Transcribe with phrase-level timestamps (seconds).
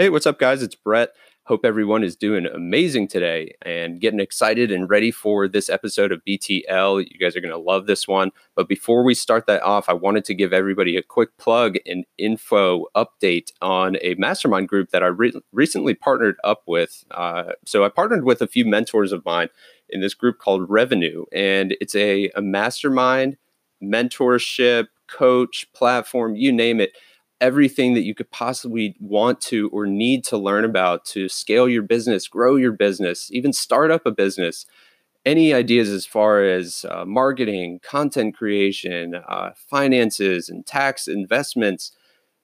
[0.00, 0.62] Hey, what's up, guys?
[0.62, 1.08] It's Brett.
[1.42, 6.24] Hope everyone is doing amazing today and getting excited and ready for this episode of
[6.24, 7.04] BTL.
[7.04, 8.30] You guys are going to love this one.
[8.54, 12.04] But before we start that off, I wanted to give everybody a quick plug and
[12.16, 17.02] info update on a mastermind group that I re- recently partnered up with.
[17.10, 19.48] Uh, so I partnered with a few mentors of mine
[19.88, 23.36] in this group called Revvenue, and it's a, a mastermind,
[23.82, 26.92] mentorship, coach, platform, you name it
[27.40, 31.82] everything that you could possibly want to or need to learn about to scale your
[31.82, 34.66] business, grow your business, even start up a business.
[35.24, 41.92] Any ideas as far as uh, marketing, content creation, uh, finances, and tax investments,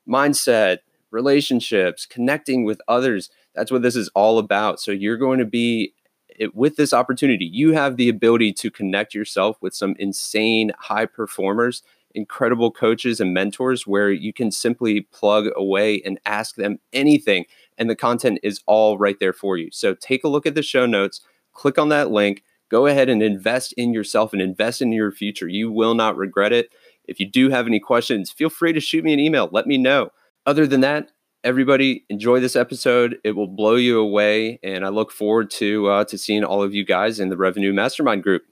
[0.06, 0.78] mindset,
[1.10, 3.30] relationships, connecting with others.
[3.54, 4.80] That's what this is all about.
[4.80, 5.94] So you're going to be
[6.28, 11.06] it, with this opportunity, you have the ability to connect yourself with some insane high
[11.06, 11.82] performers
[12.14, 17.46] incredible coaches and mentors where you can simply plug away and ask them anything.
[17.76, 19.68] And the content is all right there for you.
[19.72, 21.20] So take a look at the show notes,
[21.52, 25.48] click on that link, go ahead and invest in yourself and invest in your future.
[25.48, 26.72] You will not regret it.
[27.06, 29.48] If you do have any questions, feel free to shoot me an email.
[29.52, 30.10] Let me know.
[30.46, 31.10] Other than that,
[31.42, 33.18] everybody enjoy this episode.
[33.22, 36.74] It will blow you away, and I look forward to uh, to seeing all of
[36.74, 38.42] you guys in the Revvenue Mastermind group.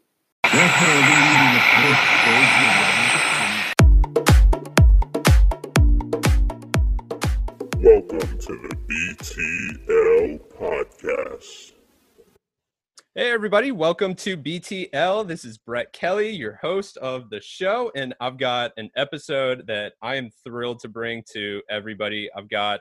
[9.12, 11.72] BTL podcast.
[13.14, 15.28] Hey, everybody, welcome to BTL.
[15.28, 19.92] This is Brett Kelley, your host of the show, and I've got an episode that
[20.00, 22.30] I am thrilled to bring to everybody.
[22.34, 22.80] I've got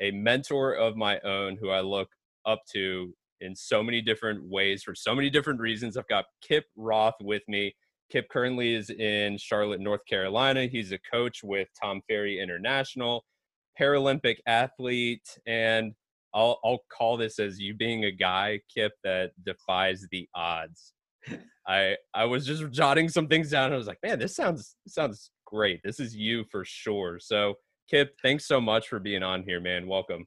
[0.00, 2.08] a mentor of my own who I look
[2.46, 5.98] up to in so many different ways for so many different reasons.
[5.98, 7.76] I've got Kip Roth with me.
[8.10, 10.64] Kip currently is in Charlotte, North Carolina.
[10.64, 13.22] He's a coach with Tom Ferry International.
[13.78, 15.92] Paralympic athlete, and
[16.34, 20.92] I'll I'll call this as you being a guy, Kip, that defies the odds.
[21.66, 23.66] I I was just jotting some things down.
[23.66, 25.80] And I was like, man, this sounds this sounds great.
[25.84, 27.18] This is you for sure.
[27.20, 27.54] So,
[27.90, 29.86] Kip, thanks so much for being on here, man.
[29.86, 30.26] Welcome.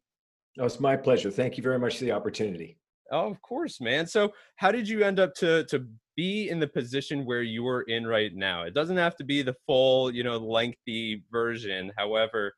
[0.59, 1.31] Oh, it's my pleasure.
[1.31, 2.77] Thank you very much for the opportunity.
[3.11, 4.07] Oh, of course, man.
[4.07, 5.85] So, how did you end up to to
[6.17, 8.63] be in the position where you are in right now?
[8.63, 11.91] It doesn't have to be the full, you know, lengthy version.
[11.97, 12.53] However,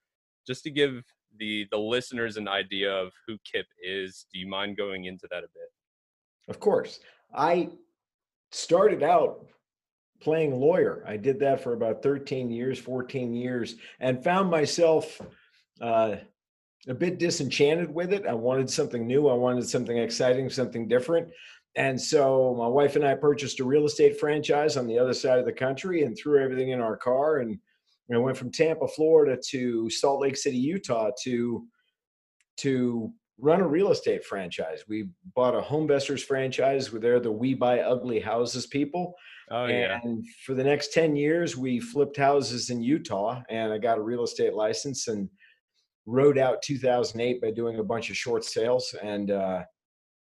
[0.46, 1.04] just to give
[1.40, 5.40] the the listeners an idea of who Kip is, do you mind going into that
[5.44, 5.72] a bit?
[6.48, 7.00] Of course.
[7.34, 7.70] I
[8.52, 9.48] started out
[10.22, 11.04] playing lawyer.
[11.08, 15.20] I did that for about 13 years, 14 years, and found myself
[15.82, 16.16] uh,
[16.88, 18.26] a bit disenchanted with it.
[18.26, 19.28] I wanted something new.
[19.28, 21.30] I wanted something exciting, something different.
[21.76, 25.40] And so my wife and I purchased a real estate franchise on the other side
[25.40, 27.58] of the country and threw everything in our car and
[28.12, 31.66] I went from Tampa, Florida to Salt Lake City, Utah to
[32.58, 34.84] to run a real estate franchise.
[34.88, 39.16] We bought a Homevestors franchise where they're the we buy ugly houses people.
[39.50, 40.00] Oh yeah.
[40.04, 44.02] And for the next 10 years we flipped houses in Utah and I got a
[44.02, 45.30] real estate license and
[46.06, 49.64] rode out 2008 by doing a bunch of short sales and uh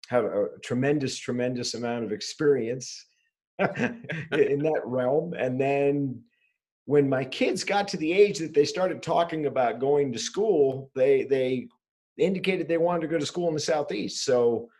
[0.08, 3.06] have a tremendous tremendous amount of experience
[3.58, 6.22] in that realm and then
[6.86, 10.90] when my kids got to the age that they started talking about going to school,
[10.94, 11.68] they they
[12.16, 14.24] indicated they wanted to go to school in the southeast.
[14.24, 14.70] So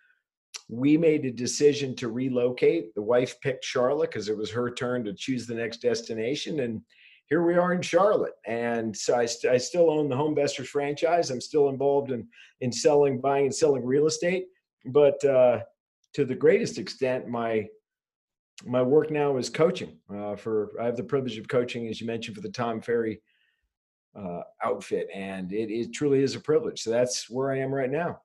[0.68, 2.94] we made a decision to relocate.
[2.94, 6.80] The wife picked Charlotte because it was her turn to choose the next destination, and
[7.28, 8.34] here we are in Charlotte.
[8.46, 11.30] And so I, st- I still own the Home Homevestors franchise.
[11.30, 12.26] I'm still involved in
[12.60, 14.46] in selling, buying, and selling real estate.
[14.86, 15.60] But uh,
[16.14, 17.66] to the greatest extent, my
[18.64, 19.98] my work now is coaching.
[20.12, 23.20] Uh, for I have the privilege of coaching, as you mentioned, for the Tom Ferry
[24.14, 26.82] uh, outfit, and it, it truly is a privilege.
[26.82, 28.20] So that's where I am right now.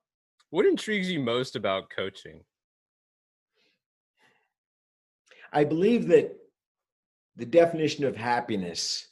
[0.50, 2.42] What intrigues you most about coaching?
[5.54, 6.34] I believe that
[7.36, 9.08] the definition of happiness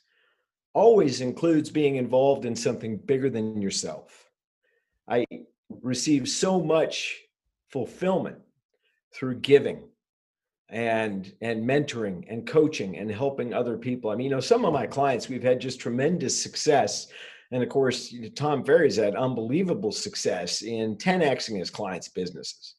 [0.74, 4.30] always includes being involved in something bigger than yourself.
[5.08, 5.26] I
[5.82, 7.20] receive so much
[7.70, 8.38] fulfillment
[9.14, 9.84] through giving
[10.70, 14.12] and and mentoring and coaching and helping other people.
[14.12, 17.08] I mean, you know, some of my clients we've had just tremendous success.
[17.52, 22.76] And of course, you know, Tom Ferry's had unbelievable success in 10xing his clients' businesses.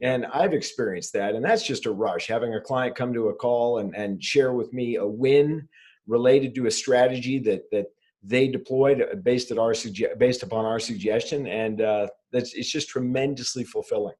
[0.00, 1.34] And I've experienced that.
[1.34, 2.26] And that's just a rush.
[2.26, 5.68] Having a client come to a call and, and share with me a win
[6.06, 7.86] related to a strategy that that
[8.26, 11.46] they deployed uh, based at our suge- based upon our suggestion.
[11.46, 14.14] And uh, that's it's just tremendously fulfilling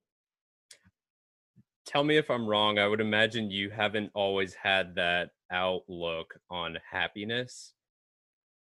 [1.86, 2.78] tell me if I'm wrong.
[2.78, 7.74] I would imagine you haven't always had that outlook on happiness.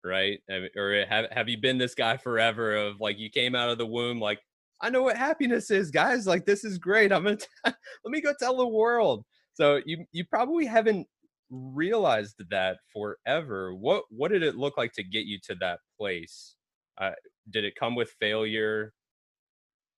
[0.04, 0.39] right?
[0.75, 2.75] Or have have you been this guy forever?
[2.75, 4.39] Of like you came out of the womb like
[4.81, 6.27] I know what happiness is, guys.
[6.27, 7.12] Like this is great.
[7.12, 7.75] I'm gonna t- let
[8.12, 9.25] me go tell the world.
[9.53, 11.07] So you you probably haven't
[11.50, 13.74] realized that forever.
[13.75, 16.56] What what did it look like to get you to that place?
[17.00, 17.12] Uh,
[17.50, 18.94] did it come with failure?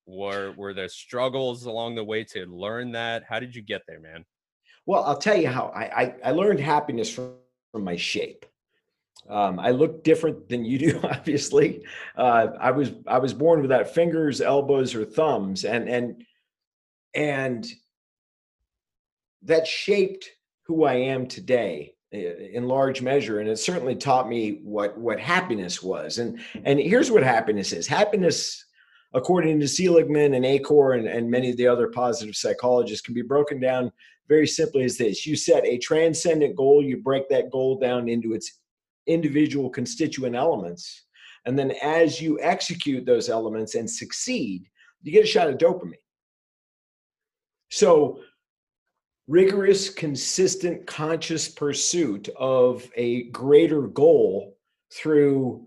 [0.06, 3.24] Were were there struggles along the way to learn that?
[3.28, 4.24] How did you get there, man?
[4.86, 7.34] Well, I'll tell you how I I, I learned happiness from,
[7.72, 8.44] from my shape.
[9.28, 11.84] Um, I look different than you do, obviously.
[12.16, 16.24] Uh, I was I was born without fingers, elbows, or thumbs, and and
[17.14, 17.66] and
[19.42, 20.28] that shaped
[20.66, 25.80] who I am today in large measure and it certainly taught me what what happiness
[25.80, 28.64] was and and here's what happiness is happiness
[29.14, 33.22] according to seligman and Achor and, and many of the other positive psychologists can be
[33.22, 33.90] broken down
[34.28, 38.32] very simply as this you set a transcendent goal you break that goal down into
[38.32, 38.60] its
[39.06, 41.06] individual constituent elements.
[41.46, 44.66] And then as you execute those elements and succeed,
[45.02, 45.94] you get a shot of dopamine.
[47.70, 48.20] So,
[49.26, 54.56] rigorous, consistent, conscious pursuit of a greater goal
[54.92, 55.66] through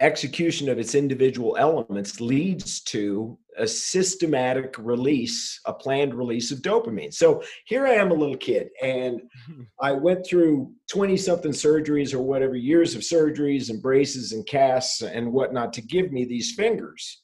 [0.00, 7.12] execution of its individual elements leads to a systematic release, a planned release of dopamine.
[7.12, 9.22] So here I am, a little kid, and
[9.80, 15.00] I went through 20 something surgeries or whatever, years of surgeries and braces and casts
[15.00, 17.22] and whatnot to give me these fingers.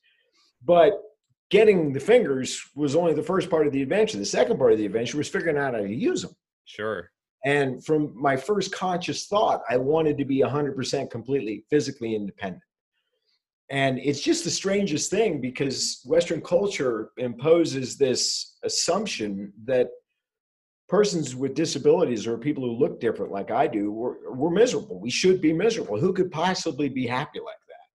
[0.64, 0.94] But
[1.50, 4.16] getting the fingers was only the first part of the adventure.
[4.16, 6.34] The second part of the adventure was figuring out how to use them.
[6.64, 7.10] Sure.
[7.44, 12.62] And from my first conscious thought, I wanted to be 100% completely physically independent.
[13.70, 19.88] And it's just the strangest thing because Western culture imposes this assumption that
[20.88, 25.00] persons with disabilities or people who look different like I do, we're, miserable.
[25.00, 25.98] We should be miserable.
[25.98, 27.86] Who could possibly be happy like that?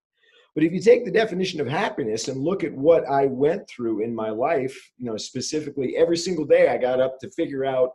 [0.56, 4.02] But if you take the definition of happiness and look at what I went through
[4.02, 7.92] in my life, you know, specifically every single day I got up to figure out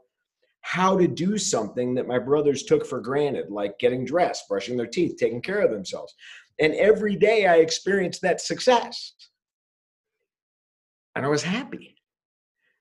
[0.64, 4.88] how to do something that my brothers took for granted, like getting dressed, brushing their
[4.88, 6.16] teeth, taking care of themselves.
[6.60, 9.14] And every day I experienced that success.
[11.16, 11.96] And I was happy.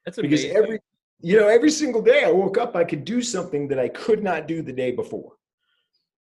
[0.07, 0.49] That's amazing.
[0.49, 0.79] Because every
[1.25, 4.25] you know, every single day I woke up, I could do something that I could
[4.25, 5.35] not do the day before.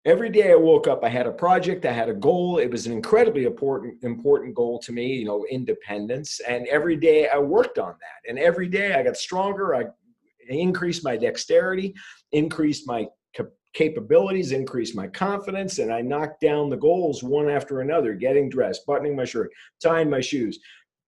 [0.07, 2.59] Every day I woke up, I had a project, I had a goal.
[2.59, 6.41] It was an incredibly important, important goal to me, you know, independence.
[6.49, 8.31] And every day I worked on that.
[8.31, 9.75] And every day I got stronger.
[9.75, 9.87] I
[10.49, 11.95] increased my dexterity,
[12.33, 13.07] increased my
[13.77, 18.87] capabilities, increased my confidence, and I knocked down the goals one after another, getting dressed,
[18.87, 19.51] buttoning my shirt,
[19.83, 20.59] tying my shoes,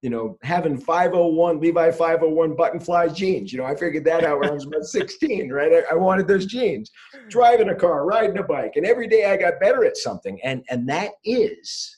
[0.02, 3.52] you know, having 501, Levi 501 button fly jeans.
[3.52, 5.72] You know, I figured that out when I was about 16, right?
[5.72, 6.90] I, I, wanted those jeans.
[7.28, 8.72] Driving a car, riding a bike.
[8.76, 10.38] And every day I got better at something.
[10.44, 11.96] And and that is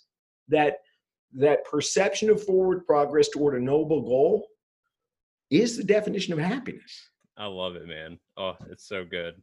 [0.48, 0.76] that
[1.34, 4.46] that perception of forward progress toward a noble goal
[5.50, 7.09] is the definition of happiness.
[7.40, 8.18] I love it, man.
[8.36, 9.42] Oh, it's so good.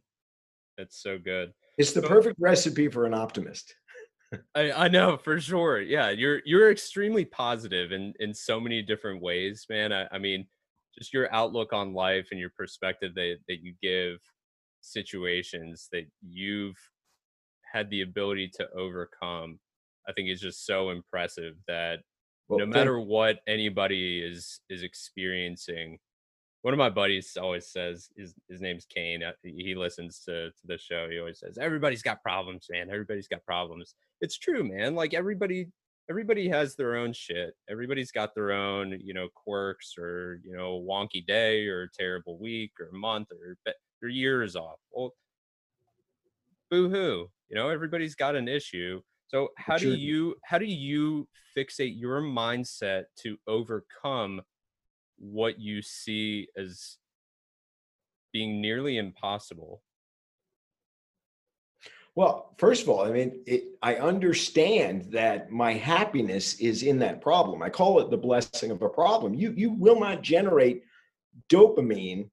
[0.78, 1.52] It's so good.
[1.78, 3.74] It's the perfect recipe for an optimist.
[4.54, 5.80] I, I know for sure.
[5.80, 9.92] Yeah, you're you're extremely positive in in so many different ways, man.
[9.92, 10.46] I, I mean,
[10.96, 14.18] just your outlook on life and your perspective that that you give
[14.80, 16.78] situations that you've
[17.72, 19.58] had the ability to overcome.
[20.08, 21.98] I think is just so impressive that
[22.48, 25.98] well, no matter what anybody is is experiencing,
[26.68, 29.22] one of my buddies always says his his name's Kane.
[29.22, 31.08] Uh, he listens to to the show.
[31.10, 32.90] He always says everybody's got problems, man.
[32.90, 33.94] Everybody's got problems.
[34.20, 34.94] It's true, man.
[34.94, 35.68] Like everybody
[36.10, 37.54] everybody has their own shit.
[37.70, 42.72] Everybody's got their own, you know, quirks or you know, wonky day or terrible week
[42.78, 43.56] or month or
[44.02, 44.78] their years off.
[44.92, 45.14] Well,
[46.70, 47.30] boo hoo.
[47.48, 49.00] You know, everybody's got an issue.
[49.28, 54.42] So how do you how do you fixate your mindset to overcome
[55.18, 56.96] what you see as
[58.32, 59.82] being nearly impossible?
[62.14, 67.20] Well, first of all, I mean, it, I understand that my happiness is in that
[67.20, 67.62] problem.
[67.62, 69.34] I call it the blessing of a problem.
[69.34, 70.82] You you will not generate
[71.48, 72.30] dopamine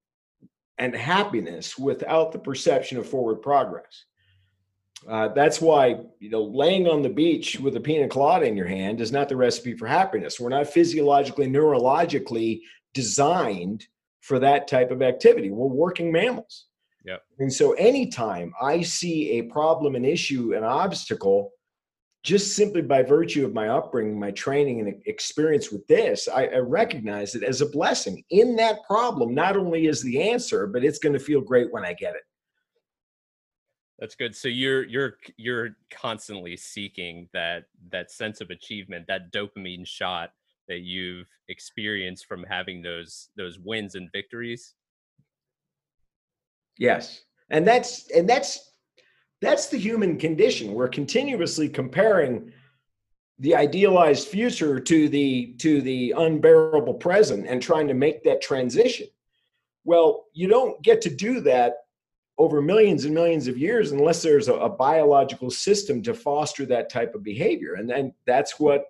[0.77, 4.05] and happiness without the perception of forward progress.
[5.07, 8.67] Uh, that's why you know laying on the beach with a pina colada in your
[8.67, 10.39] hand is not the recipe for happiness.
[10.39, 12.61] We're not physiologically, neurologically
[12.93, 13.85] designed
[14.21, 15.51] for that type of activity.
[15.51, 16.65] We're working mammals.
[17.05, 17.17] Yeah.
[17.37, 21.51] And so anytime I see a problem, an issue, an obstacle,
[22.23, 26.57] just simply by virtue of my upbringing, my training, and experience with this, I, I
[26.57, 28.23] recognize it as a blessing.
[28.31, 31.85] In that problem, not only is the answer, but it's going to feel great when
[31.85, 32.23] I get it.
[33.99, 34.35] That's good.
[34.35, 40.31] So you're you're you're constantly seeking that that sense of achievement, that dopamine shot
[40.67, 44.73] that you've experienced from having those those wins and victories.
[46.77, 47.21] Yes.
[47.49, 48.73] And that's and that's
[49.41, 50.73] that's the human condition.
[50.73, 52.51] We're continuously comparing
[53.39, 59.07] the idealized future to the to the unbearable present and trying to make that transition.
[59.83, 61.84] Well, you don't get to do that
[62.37, 66.89] over millions and millions of years unless there's a, a biological system to foster that
[66.89, 67.75] type of behavior.
[67.75, 68.85] And then that's what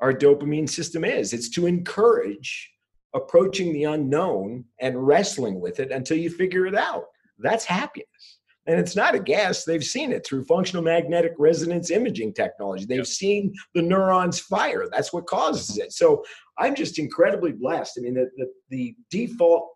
[0.00, 1.32] our dopamine system is.
[1.32, 2.70] It's to encourage
[3.14, 7.04] approaching the unknown and wrestling with it until you figure it out.
[7.38, 8.38] That's happiness.
[8.66, 9.64] And it's not a guess.
[9.64, 12.84] They've seen it through functional magnetic resonance imaging technology.
[12.84, 14.86] They've seen the neurons fire.
[14.90, 15.92] That's what causes it.
[15.92, 16.24] So
[16.58, 17.98] I'm just incredibly blessed.
[17.98, 19.70] I mean, the, the, the default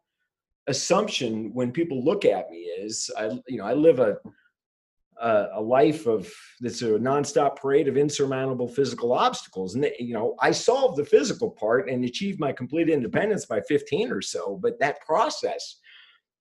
[0.66, 4.16] assumption when people look at me is I, you know, I live a,
[5.20, 6.30] a, a life of
[6.60, 9.74] that's a nonstop parade of insurmountable physical obstacles.
[9.74, 14.10] And, you know, I solved the physical part and achieved my complete independence by 15
[14.10, 14.58] or so.
[14.60, 15.76] But that process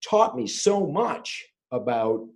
[0.03, 2.27] taught me so much about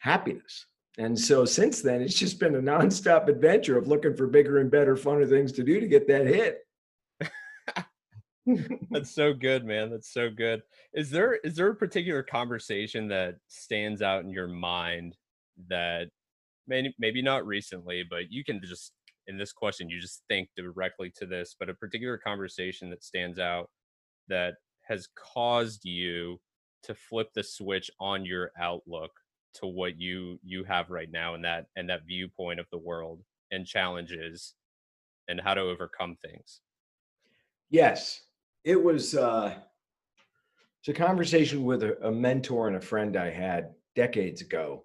[0.00, 0.66] happiness.
[0.98, 4.70] And so since then, it's just been a nonstop adventure of looking for bigger and
[4.70, 6.65] better, funner things to do to get that hit.
[8.90, 9.90] That's so good, man.
[9.90, 10.62] That's so good.
[10.94, 15.16] Is there is there a particular conversation that stands out in your mind
[15.68, 16.08] that
[16.66, 18.92] maybe maybe not recently, but you can just
[19.26, 23.38] in this question you just think directly to this, but a particular conversation that stands
[23.38, 23.70] out
[24.28, 26.40] that has caused you
[26.84, 29.12] to flip the switch on your outlook
[29.54, 33.22] to what you you have right now and that and that viewpoint of the world
[33.50, 34.54] and challenges
[35.28, 36.62] and how to overcome things
[37.70, 38.25] yes
[38.66, 39.54] it was uh
[40.80, 44.84] it's a conversation with a, a mentor and a friend i had decades ago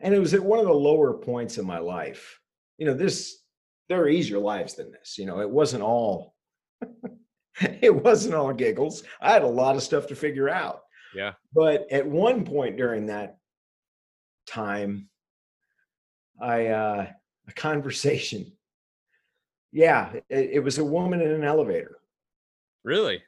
[0.00, 2.40] and it was at one of the lower points in my life
[2.78, 3.42] you know this
[3.90, 6.34] there are easier lives than this you know it wasn't all
[7.60, 10.80] it wasn't all giggles i had a lot of stuff to figure out
[11.14, 11.32] yeah.
[11.54, 13.38] But at one point during that
[14.46, 15.08] time,
[16.40, 17.06] I uh
[17.46, 18.52] a conversation.
[19.74, 21.98] Yeah, it, it was a woman in an elevator.
[22.84, 23.20] Really?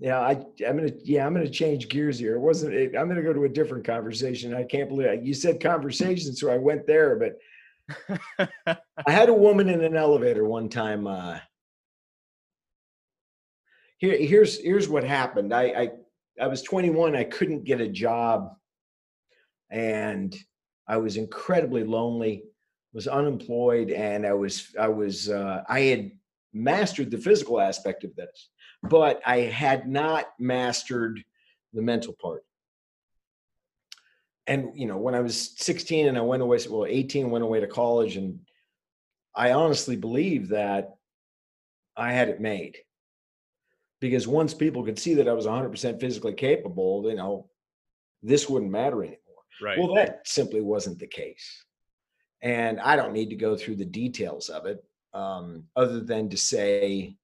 [0.00, 0.32] Yeah, I
[0.66, 2.34] I'm gonna yeah I'm gonna change gears here.
[2.34, 2.74] It wasn't.
[2.74, 4.52] It, I'm gonna go to a different conversation.
[4.52, 5.22] I can't believe it.
[5.22, 7.16] you said conversation, so I went there.
[7.16, 8.48] But
[9.06, 11.06] I had a woman in an elevator one time.
[11.06, 11.38] Uh,
[13.98, 15.54] here here's here's what happened.
[15.54, 15.90] I I
[16.42, 17.14] I was 21.
[17.14, 18.50] I couldn't get a job,
[19.70, 20.36] and
[20.88, 22.42] I was incredibly lonely.
[22.96, 26.12] Was unemployed, and I was I was uh, I had
[26.54, 28.48] mastered the physical aspect of this,
[28.82, 31.22] but I had not mastered
[31.74, 32.42] the mental part.
[34.46, 37.60] And you know, when I was 16 and I went away, well, 18, went away
[37.60, 38.40] to college, and
[39.34, 40.96] I honestly believe that
[41.98, 42.78] I had it made
[44.00, 47.50] because once people could see that I was 100% physically capable, you know,
[48.22, 49.18] this wouldn't matter anymore.
[49.60, 49.78] Right.
[49.78, 51.64] Well, that simply wasn't the case.
[52.46, 56.36] And I don't need to go through the details of it, um, other than to
[56.36, 57.16] say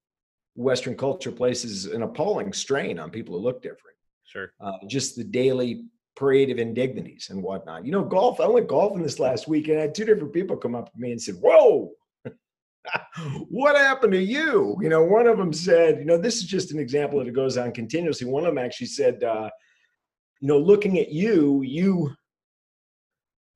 [0.56, 3.96] Western culture places an appalling strain on people who look different.
[4.24, 4.52] Sure.
[4.60, 5.84] Uh, just the daily
[6.16, 7.86] parade of indignities and whatnot.
[7.86, 10.56] You know, golf, I went golfing this last week and I had two different people
[10.56, 11.92] come up to me and said, Whoa,
[13.48, 14.76] what happened to you?
[14.80, 17.34] You know, one of them said, you know, this is just an example that it
[17.34, 18.26] goes on continuously.
[18.26, 19.50] One of them actually said, uh,
[20.40, 22.10] you know, looking at you, you,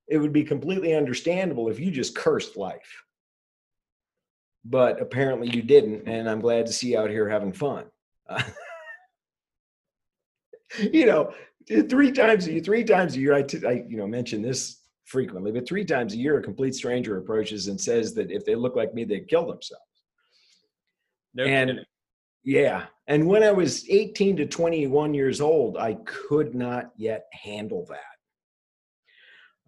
[0.08, 3.04] it would be completely understandable if you just cursed life.
[4.64, 6.08] But apparently you didn't.
[6.08, 7.84] And I'm glad to see you out here having fun.
[8.28, 8.42] Uh,
[10.92, 11.32] you know,
[11.88, 14.82] three times, a year, three times a year, I, t- I, you know, mention this
[15.04, 18.54] frequently, but three times a year, a complete stranger approaches and says that if they
[18.54, 19.82] look like me, they'd kill themselves.
[21.34, 21.84] No and kidding.
[22.44, 27.86] yeah, and when I was 18 to 21 years old, I could not yet handle
[27.90, 28.15] that.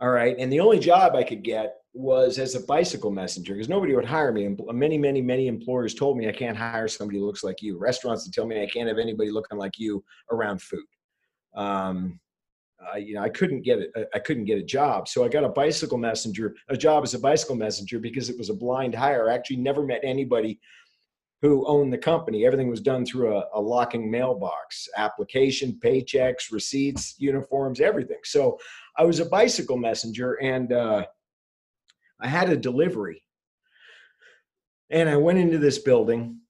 [0.00, 3.68] All right, and the only job I could get was as a bicycle messenger because
[3.68, 4.44] nobody would hire me.
[4.44, 7.76] And many, many, many employers told me I can't hire somebody who looks like you.
[7.76, 10.84] Restaurants would tell me I can't have anybody looking like you around food.
[11.56, 12.20] Um,
[12.92, 13.90] I, you know, I couldn't get it.
[14.14, 15.08] I couldn't get a job.
[15.08, 18.50] So I got a bicycle messenger, a job as a bicycle messenger because it was
[18.50, 19.28] a blind hire.
[19.28, 20.60] I actually never met anybody
[21.40, 22.44] who owned the company.
[22.44, 28.18] Everything was done through a, a locking mailbox, application, paychecks, receipts, uniforms, everything.
[28.24, 28.58] So
[28.98, 31.06] I was a bicycle messenger and uh,
[32.20, 33.22] I had a delivery.
[34.90, 36.40] And I went into this building,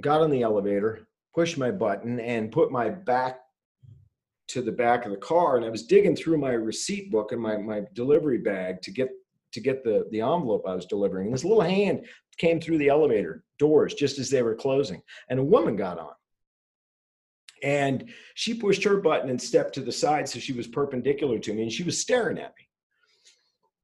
[0.00, 3.38] got on the elevator, pushed my button, and put my back
[4.48, 7.40] to the back of the car and I was digging through my receipt book and
[7.40, 9.08] my, my delivery bag to get
[9.52, 11.26] to get the, the envelope I was delivering.
[11.26, 12.04] And this little hand
[12.36, 15.00] came through the elevator doors just as they were closing.
[15.30, 16.12] And a woman got on.
[17.62, 21.54] And she pushed her button and stepped to the side so she was perpendicular to
[21.54, 22.68] me and she was staring at me,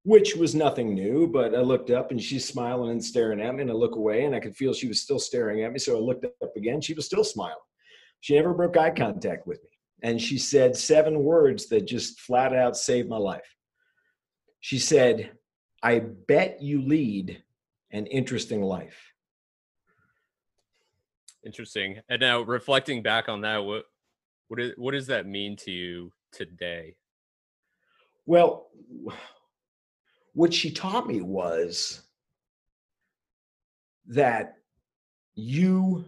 [0.04, 1.26] which was nothing new.
[1.26, 3.62] But I looked up and she's smiling and staring at me.
[3.62, 5.78] And I look away and I could feel she was still staring at me.
[5.78, 6.80] So I looked up again.
[6.80, 7.56] She was still smiling.
[8.20, 9.70] She never broke eye contact with me.
[10.02, 13.56] And she said seven words that just flat out saved my life.
[14.60, 15.32] She said,
[15.82, 17.42] I bet you lead
[17.90, 19.11] an interesting life.
[21.44, 22.00] Interesting.
[22.08, 23.84] And now reflecting back on that, what
[24.48, 26.96] what is, what does that mean to you today?
[28.26, 28.68] Well,
[30.34, 32.02] what she taught me was
[34.06, 34.56] that
[35.34, 36.04] you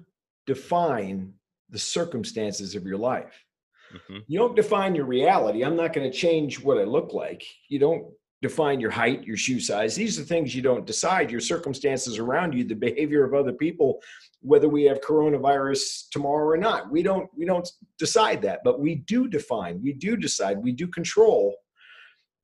[0.46, 1.32] define
[1.70, 3.44] the circumstances of your life.
[3.92, 4.18] Mm-hmm.
[4.26, 5.64] You don't define your reality.
[5.64, 7.44] I'm not going to change what I look like.
[7.68, 8.06] You don't
[8.44, 9.96] define your height, your shoe size.
[9.96, 11.30] These are things you don't decide.
[11.30, 14.02] Your circumstances around you, the behavior of other people,
[14.40, 16.92] whether we have coronavirus tomorrow or not.
[16.92, 17.66] We don't we don't
[17.98, 19.80] decide that, but we do define.
[19.82, 20.58] We do decide.
[20.58, 21.56] We do control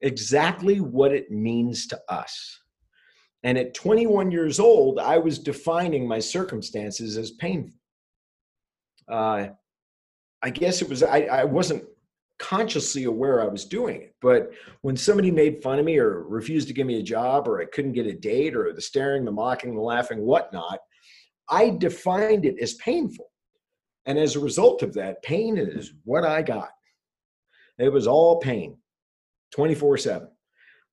[0.00, 2.59] exactly what it means to us.
[3.42, 7.78] And at 21 years old, I was defining my circumstances as painful.
[9.07, 9.49] Uh,
[10.42, 11.85] I guess it was I, I wasn't
[12.40, 14.14] consciously aware I was doing it.
[14.20, 17.61] But when somebody made fun of me or refused to give me a job or
[17.61, 20.80] I couldn't get a date or the staring, the mocking, the laughing, whatnot,
[21.49, 23.26] I defined it as painful.
[24.06, 26.70] And as a result of that, pain is what I got.
[27.78, 28.76] It was all pain,
[29.52, 30.28] 24 7.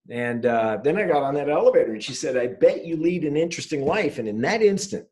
[0.10, 3.24] And uh, then I got on that elevator and she said, I bet you lead
[3.24, 4.20] an interesting life.
[4.20, 5.06] And in that instant,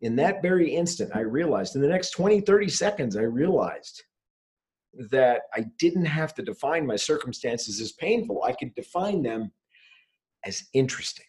[0.00, 4.02] in that very instant, I realized in the next 20, 30 seconds, I realized
[5.10, 8.42] that I didn't have to define my circumstances as painful.
[8.44, 9.52] I could define them
[10.44, 11.26] as interesting.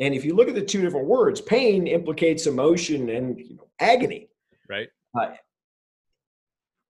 [0.00, 3.68] And if you look at the two different words, pain implicates emotion and you know,
[3.78, 4.28] agony.
[4.68, 4.88] Right.
[5.18, 5.34] Uh,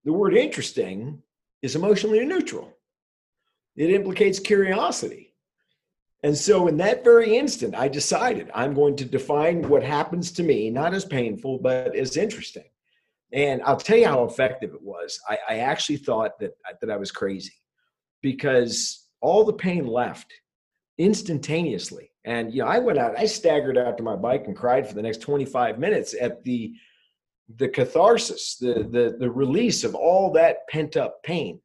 [0.04, 1.22] the word interesting
[1.62, 2.76] is emotionally neutral.
[3.76, 5.34] It implicates curiosity.
[6.22, 10.42] And so, in that very instant, I decided I'm going to define what happens to
[10.42, 12.64] me not as painful, but as interesting.
[13.32, 15.18] And I'll tell you how effective it was.
[15.28, 17.54] I, I actually thought that that I was crazy
[18.22, 20.32] because all the pain left
[20.98, 22.10] instantaneously.
[22.24, 24.94] And you know, I went out, I staggered out to my bike and cried for
[24.94, 26.72] the next 25 minutes at the
[27.56, 31.60] the catharsis, the the the release of all that pent up pain.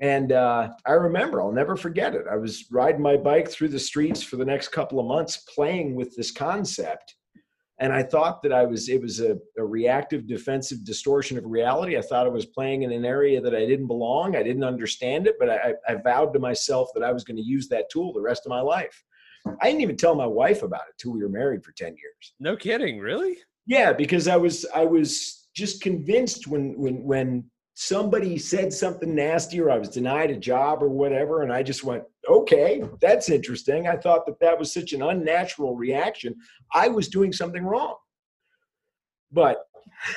[0.00, 2.26] And uh, I remember, I'll never forget it.
[2.30, 5.96] I was riding my bike through the streets for the next couple of months, playing
[5.96, 7.16] with this concept
[7.80, 11.96] and I thought that I was it was a, a, reactive defensive distortion of reality.
[11.96, 14.36] I thought I was playing in an area that I didn't belong.
[14.36, 17.42] I didn't understand it, but I, I vowed to myself that I was going to
[17.42, 19.02] use that tool the rest of my life.
[19.62, 22.34] I didn't even tell my wife about it till we were married for ten years.
[22.40, 23.38] No kidding, really?
[23.66, 27.44] Yeah, because I was I was just convinced when when when
[27.80, 31.42] somebody said something nasty or I was denied a job or whatever.
[31.42, 33.86] And I just went, okay, that's interesting.
[33.86, 36.34] I thought that that was such an unnatural reaction.
[36.74, 37.94] I was doing something wrong.
[39.30, 39.58] But,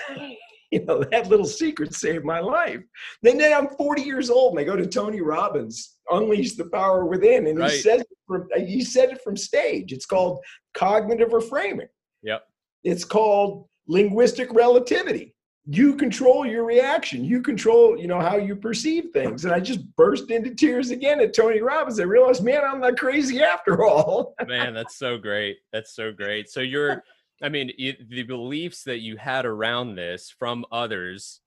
[0.72, 2.80] you know, that little secret saved my life.
[3.22, 7.06] Then, then I'm 40 years old and I go to Tony Robbins, Unleash the Power
[7.06, 7.46] Within.
[7.46, 7.70] And right.
[7.70, 9.94] he, says from, he said it from stage.
[9.94, 10.40] It's called
[10.74, 11.90] cognitive reframing.
[12.24, 12.42] Yep.
[12.84, 15.36] It's called linguistic relativity
[15.74, 17.24] you control your reaction.
[17.24, 19.46] You control you know how you perceive things.
[19.46, 22.00] And i just burst into tears again at tony robbins.
[22.00, 24.36] I realized man i'm not crazy after all.
[24.48, 25.58] Man that's so great.
[25.72, 26.50] That's so great.
[26.50, 27.04] So you're
[27.44, 31.42] i mean the beliefs that you had around this from others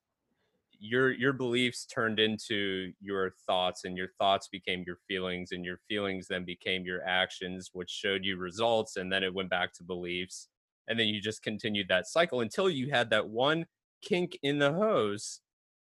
[0.81, 5.79] your your beliefs turned into your thoughts and your thoughts became your feelings and your
[5.89, 9.83] feelings then became your actions which showed you results and then it went back to
[9.83, 10.49] beliefs.
[10.87, 13.65] And then you just continued that cycle until you had that one
[14.05, 15.41] kink in the hose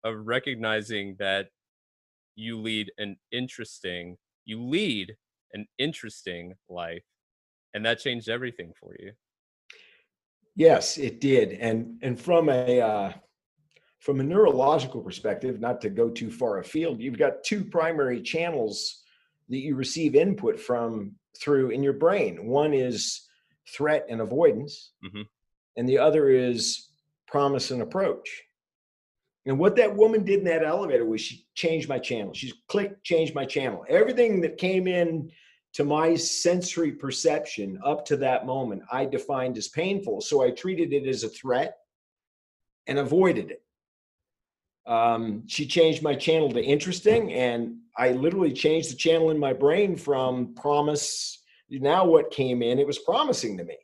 [0.03, 1.47] of recognizing that
[2.35, 5.15] you lead an interesting you lead
[5.53, 7.03] an interesting life
[7.73, 9.11] and that changed everything for you
[10.55, 13.11] yes it did and and from a uh,
[13.99, 19.03] from a neurological perspective not to go too far afield you've got two primary channels
[19.49, 23.27] that you receive input from through in your brain one is
[23.67, 25.21] threat and avoidance mm-hmm.
[25.77, 26.88] and the other is
[27.29, 28.27] promise and approach.
[29.45, 32.33] And what that woman did in that elevator was she changed my channel.
[32.33, 33.85] She's clicked, changed my channel.
[33.87, 35.31] Everything that came in
[35.73, 40.21] to my sensory perception up to that moment, I defined as painful.
[40.21, 41.77] So I treated it as a threat
[42.87, 43.63] and avoided it.
[44.89, 49.53] um, she changed my channel to interesting, and I literally changed the channel in my
[49.53, 51.43] brain from promise.
[51.69, 53.77] Now, what came in, it was promising to me.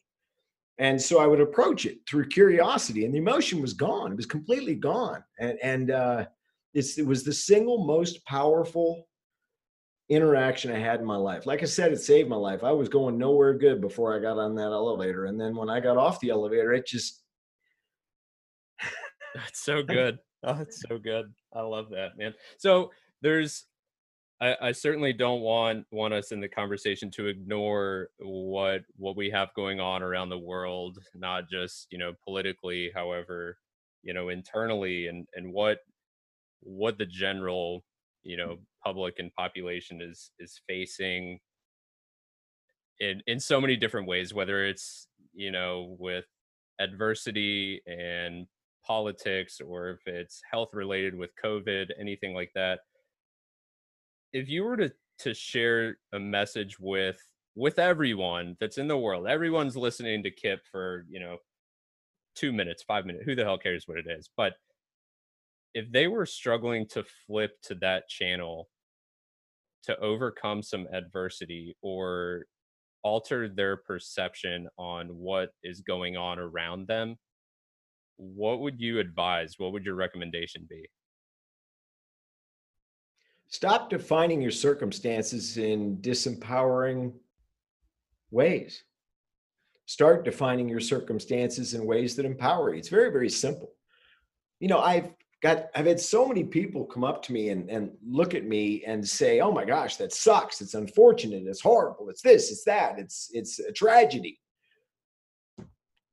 [0.77, 4.11] And so I would approach it through curiosity, and the emotion was gone.
[4.11, 5.23] It was completely gone.
[5.39, 6.25] And, and uh,
[6.73, 9.07] it was the single most powerful
[10.09, 11.45] interaction I had in my life.
[11.45, 12.63] Like I said, it saved my life.
[12.63, 15.25] I was going nowhere good before I got on that elevator.
[15.25, 17.21] And then when I got off the elevator, it just.
[19.33, 20.19] That's so good.
[20.43, 21.33] Oh, it's so good.
[21.53, 22.33] I love that, man.
[22.57, 23.65] So there's
[24.41, 29.29] I, I, certainly don't want want us in the conversation to ignore what what we
[29.29, 33.57] have going on around the world, not just you know politically, however,
[34.03, 35.79] you know internally, and and what
[36.61, 37.83] what the general
[38.23, 41.39] you know public and population is is facing
[42.99, 46.25] in in so many different ways, whether it's you know with
[46.79, 48.47] adversity and
[48.85, 52.79] politics or if it's health related with COVID, anything like that.
[54.35, 57.17] If you were to to share a message with
[57.55, 61.37] with everyone that's in the world, everyone's listening to Kip for, you know,
[62.35, 64.29] two minutes, five minutes, who the hell cares what it is?
[64.35, 64.53] But
[65.73, 68.67] if they were struggling to flip to that channel
[69.83, 72.45] to overcome some adversity or
[73.03, 77.17] alter their perception on what is going on around them
[78.17, 79.55] what would you advise?
[79.57, 80.87] What would your recommendation be?
[83.47, 87.13] Stop defining your circumstances in disempowering
[88.31, 88.83] ways.
[89.85, 92.79] Start defining your circumstances in ways that empower you.
[92.79, 93.71] It's very, very simple.
[94.59, 97.91] You know, I've got I've had so many people come up to me and, and
[98.03, 100.59] look at me and say, Oh my gosh, that sucks.
[100.59, 104.39] It's unfortunate, it's horrible, it's this, it's that, it's it's a tragedy.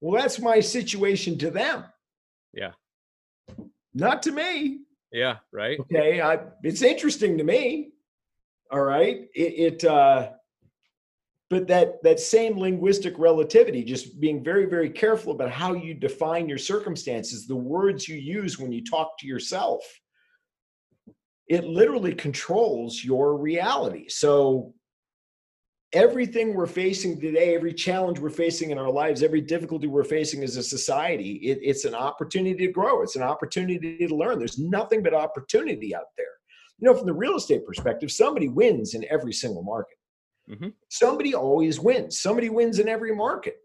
[0.01, 1.85] Well, that's my situation to them.
[2.53, 2.73] Yeah.
[3.95, 4.81] Not to me.
[5.12, 5.79] Yeah, right.
[5.81, 6.20] Okay.
[6.20, 7.90] I, it's interesting to me.
[8.70, 9.29] All right.
[9.35, 10.31] It, it uh
[11.51, 16.48] but that that same linguistic relativity, just being very, very careful about how you define
[16.48, 19.85] your circumstances, the words you use when you talk to yourself,
[21.48, 24.09] it literally controls your reality.
[24.09, 24.72] So
[25.92, 30.42] everything we're facing today, every challenge we're facing in our lives, every difficulty we're facing
[30.42, 33.02] as a society, it, it's an opportunity to grow.
[33.02, 34.38] It's an opportunity to learn.
[34.38, 36.26] There's nothing but opportunity out there.
[36.78, 39.96] You know, from the real estate perspective, somebody wins in every single market.
[40.50, 40.68] Mm-hmm.
[40.88, 42.20] Somebody always wins.
[42.20, 43.57] Somebody wins in every market.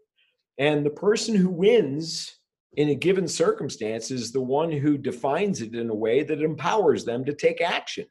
[0.58, 2.38] And the person who wins
[2.76, 7.04] in a given circumstance is the one who defines it in a way that empowers
[7.04, 8.06] them to take action.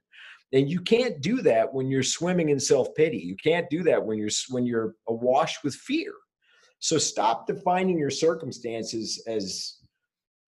[0.54, 3.18] And you can't do that when you're swimming in self-pity.
[3.18, 6.14] You can't do that when you're when you're awash with fear.
[6.80, 9.78] So stop defining your circumstances as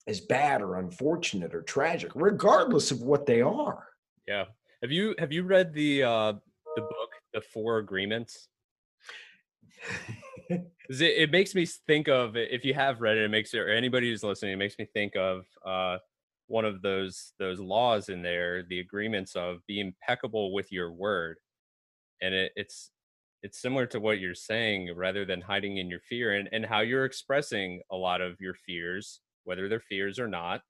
[0.08, 3.88] as bad or unfortunate or tragic, regardless of what they are.
[4.28, 4.46] Yeah.
[4.82, 6.34] Have you have you read the uh
[6.76, 8.48] the book The Four Agreements?
[10.50, 13.70] it, it makes me think of if you have read it, it makes it or
[13.70, 15.98] anybody who's listening, it makes me think of uh
[16.50, 21.38] one of those those laws in there the agreements of be impeccable with your word.
[22.22, 22.92] And it, it's
[23.42, 26.82] it's similar to what you're saying rather than hiding in your fear and, and how
[26.82, 30.62] you're expressing a lot of your fears whether they're fears or not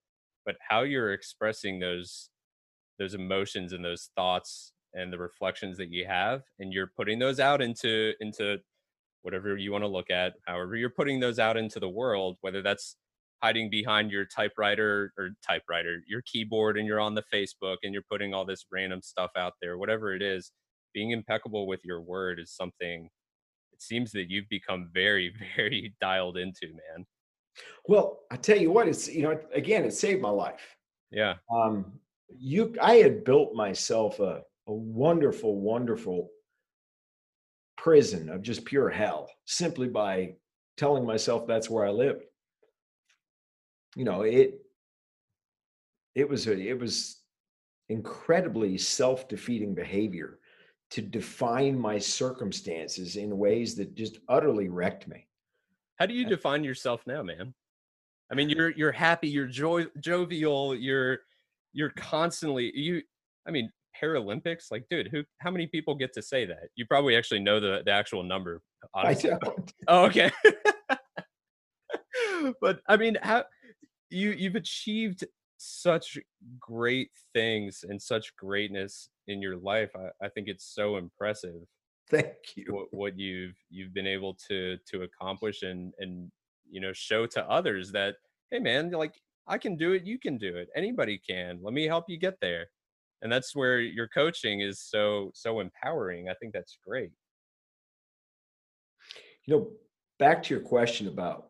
[0.46, 2.30] but how you're expressing those
[2.98, 7.40] those emotions and those thoughts and the reflections that you have and you're putting those
[7.40, 8.58] out into into
[9.22, 12.62] whatever you want to look at however you're putting those out into the world whether
[12.62, 12.96] that's
[13.42, 18.04] hiding behind your typewriter or typewriter, your keyboard, and you're on the Facebook and you're
[18.10, 20.52] putting all this random stuff out there, whatever it is,
[20.92, 23.08] being impeccable with your word is something
[23.72, 27.06] it seems that you've become very, very dialed into, man.
[27.86, 30.76] Well, I tell you what, it's you know, again, it saved my life.
[31.10, 31.34] Yeah.
[31.52, 31.92] Um,
[32.28, 36.28] you I had built myself a, a wonderful, wonderful
[37.76, 40.34] prison of just pure hell simply by
[40.76, 42.24] telling myself that's where I lived
[43.96, 44.60] you know it
[46.14, 47.20] it was a, it was
[47.88, 50.38] incredibly self-defeating behavior
[50.90, 55.26] to define my circumstances in ways that just utterly wrecked me.
[55.98, 57.54] How do you define yourself now man?
[58.30, 61.18] I mean you're you're happy you're joy, jovial you're
[61.72, 63.02] you're constantly you
[63.46, 66.68] i mean paralympics like dude who how many people get to say that?
[66.76, 68.62] You probably actually know the, the actual number
[68.94, 69.32] honestly.
[69.32, 69.72] i don't.
[69.88, 70.30] Oh okay.
[72.60, 73.44] But i mean how
[74.10, 75.24] you you've achieved
[75.56, 76.18] such
[76.58, 79.90] great things and such greatness in your life.
[79.94, 81.60] I, I think it's so impressive.
[82.10, 82.66] Thank you.
[82.70, 86.30] What, what you've you've been able to to accomplish and and
[86.68, 88.16] you know show to others that
[88.50, 89.14] hey man like
[89.46, 90.04] I can do it.
[90.04, 90.68] You can do it.
[90.76, 91.58] Anybody can.
[91.62, 92.66] Let me help you get there.
[93.22, 96.28] And that's where your coaching is so so empowering.
[96.28, 97.10] I think that's great.
[99.46, 99.70] You know,
[100.18, 101.49] back to your question about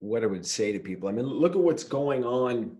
[0.00, 1.08] what I would say to people.
[1.08, 2.76] I mean, look at what's going on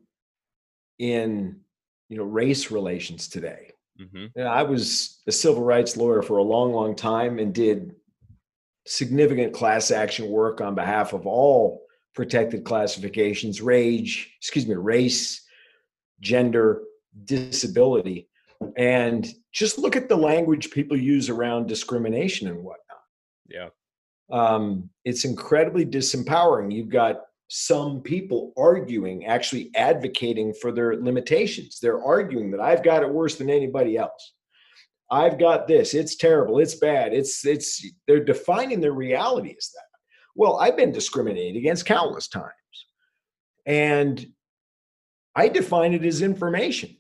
[0.99, 1.61] in
[2.09, 3.73] you know race relations today.
[4.01, 4.41] Mm-hmm.
[4.41, 7.95] I was a civil rights lawyer for a long, long time and did
[8.87, 11.83] significant class action work on behalf of all
[12.15, 15.47] protected classifications, rage, excuse me, race,
[16.21, 16.83] gender,
[17.25, 18.29] disability.
[18.77, 23.03] And just look at the language people use around discrimination and whatnot.
[23.49, 23.69] Yeah.
[24.31, 26.75] Um, it's incredibly disempowering.
[26.75, 31.79] You've got some people arguing, actually advocating for their limitations.
[31.81, 34.35] They're arguing that I've got it worse than anybody else.
[35.11, 35.95] I've got this.
[35.95, 36.59] It's terrible.
[36.59, 37.15] It's bad.
[37.15, 39.87] It's it's they're defining their reality as that.
[40.35, 42.53] Well, I've been discriminated against countless times.
[43.65, 44.27] And
[45.35, 46.97] I define it as information.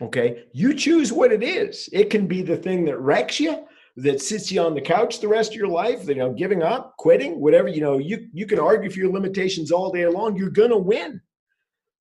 [0.00, 0.44] Okay.
[0.52, 1.88] You choose what it is.
[1.92, 3.65] It can be the thing that wrecks you,
[3.96, 6.94] that sits you on the couch the rest of your life, you know, giving up,
[6.98, 10.36] quitting, whatever, you know, you, you can argue for your limitations all day long.
[10.36, 11.20] You're going to win.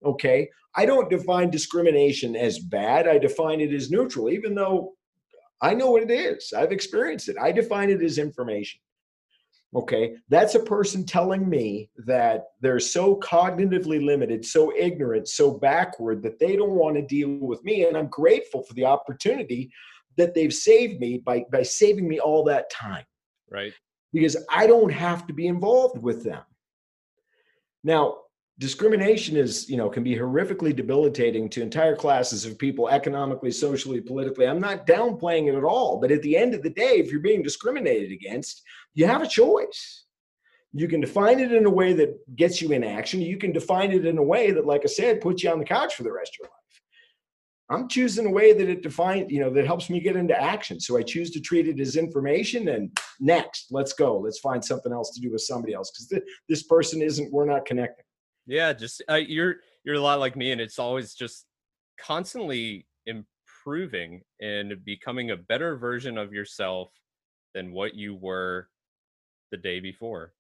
[0.04, 0.50] Okay.
[0.76, 3.08] I don't define discrimination as bad.
[3.08, 4.94] I define it as neutral, even though
[5.62, 6.52] I know what it is.
[6.56, 7.38] I've experienced it.
[7.42, 8.82] I define it as information.
[9.74, 10.16] Okay.
[10.30, 16.40] That's a person telling me that they're so cognitively limited, so ignorant, so backward that
[16.40, 17.86] they don't want to deal with me.
[17.86, 19.72] And I'm grateful for the opportunity
[20.18, 23.06] that they've saved me by by saving me all that time.
[23.50, 23.74] Right.
[24.14, 26.44] Because i don't have to be involved with them.
[27.84, 28.18] Now
[28.58, 34.02] discrimination is you know can be horrifically debilitating to entire classes of people economically socially
[34.02, 34.48] politically.
[34.48, 37.20] I'm not downplaying it at all but at the end of the day if you're
[37.20, 40.04] being discriminated against you have a choice.
[40.78, 43.22] You can define it in a way that gets you in action.
[43.22, 45.66] You can define it in a way that like i said puts you on the
[45.66, 46.66] couch for the rest of your life
[47.70, 50.80] I'm choosing a way that it defines, you know, that helps me get into action.
[50.80, 54.20] So I choose to treat it as information and next, let's go.
[54.20, 57.46] Let's find something else to do with somebody else because th- this person isn't, we're
[57.46, 58.06] not connecting.
[58.46, 58.72] Yeah.
[58.74, 61.46] Just, uh, you're, you're a lot like me and it's always just
[62.00, 66.92] constantly improving and becoming a better version of yourself
[67.56, 68.70] than what you were
[69.52, 70.34] the day before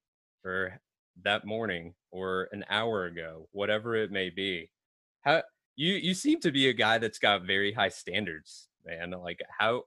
[0.43, 0.79] or
[1.23, 4.69] that morning or an hour ago, whatever it may be.
[5.21, 5.41] How,
[5.75, 9.11] you you seem to be a guy that's got very high standards, man.
[9.11, 9.83] Like how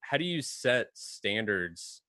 [0.00, 2.02] how do you set standards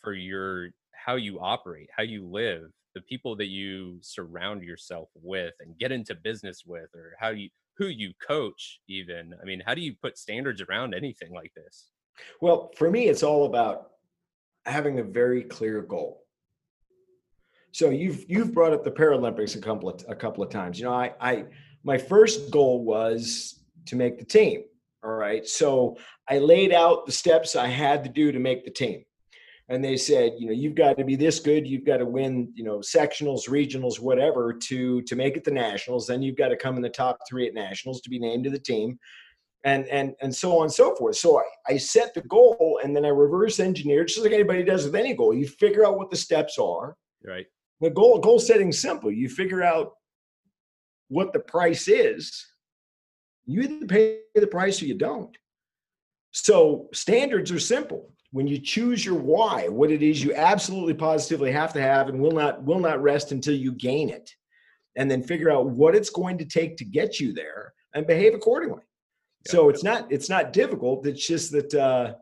[0.00, 5.54] for your how you operate, how you live, the people that you surround yourself with
[5.60, 9.34] and get into business with, or how you who you coach even?
[9.40, 11.90] I mean how do you put standards around anything like this?
[12.40, 13.90] Well for me it's all about
[14.64, 16.24] having a very clear goal.
[17.70, 20.80] So you've you've brought up the paralympics a couple of a couple of times.
[20.80, 21.44] You know i i
[21.86, 24.64] my first goal was to make the team.
[25.04, 25.46] All right.
[25.46, 25.96] So
[26.28, 29.04] I laid out the steps I had to do to make the team.
[29.68, 31.66] And they said, you know, you've got to be this good.
[31.66, 36.06] You've got to win, you know, sectionals, regionals, whatever, to to make it the nationals.
[36.06, 38.50] Then you've got to come in the top three at nationals to be named to
[38.50, 38.96] the team,
[39.64, 41.16] and and and so on and so forth.
[41.16, 44.84] So I, I set the goal, and then I reverse engineered, just like anybody does
[44.84, 45.34] with any goal.
[45.34, 46.96] You figure out what the steps are.
[47.24, 47.46] Right.
[47.80, 49.10] The goal goal setting simple.
[49.10, 49.94] You figure out
[51.08, 52.46] what the price is,
[53.44, 55.36] you either pay the price or you don't.
[56.32, 58.12] So standards are simple.
[58.32, 62.20] When you choose your why, what it is you absolutely positively have to have and
[62.20, 64.30] will not will not rest until you gain it.
[64.96, 68.34] And then figure out what it's going to take to get you there and behave
[68.34, 68.82] accordingly.
[69.46, 69.52] Yeah.
[69.52, 71.06] So it's not it's not difficult.
[71.06, 72.14] It's just that uh,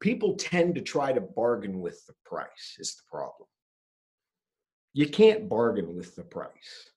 [0.00, 3.48] people tend to try to bargain with the price is the problem.
[4.94, 6.90] You can't bargain with the price.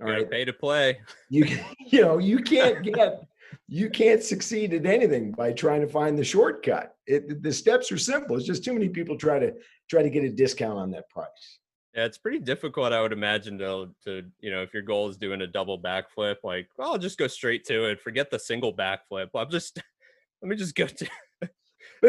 [0.00, 1.00] All right, pay to play.
[1.28, 1.46] You
[1.86, 3.22] you know you can't get
[3.68, 6.96] you can't succeed at anything by trying to find the shortcut.
[7.06, 8.36] It, the steps are simple.
[8.36, 9.54] It's just too many people try to
[9.88, 11.58] try to get a discount on that price.
[11.94, 15.16] Yeah, it's pretty difficult, I would imagine, to to you know, if your goal is
[15.16, 18.00] doing a double backflip, like, well, I'll just go straight to it.
[18.00, 19.28] Forget the single backflip.
[19.34, 19.80] I'm just
[20.42, 21.08] let me just go to.
[21.40, 21.50] But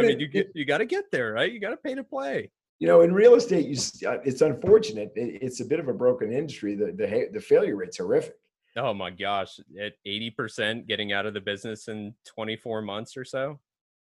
[0.06, 1.51] I mean, it, you get you got to get there, right?
[1.51, 2.49] You got to pay to play
[2.82, 3.78] you know, in real estate, you,
[4.10, 5.12] uh, it's unfortunate.
[5.15, 6.74] It's a bit of a broken industry.
[6.74, 8.34] The, the, the failure rate's horrific.
[8.76, 13.60] Oh my gosh, at 80% getting out of the business in 24 months or so.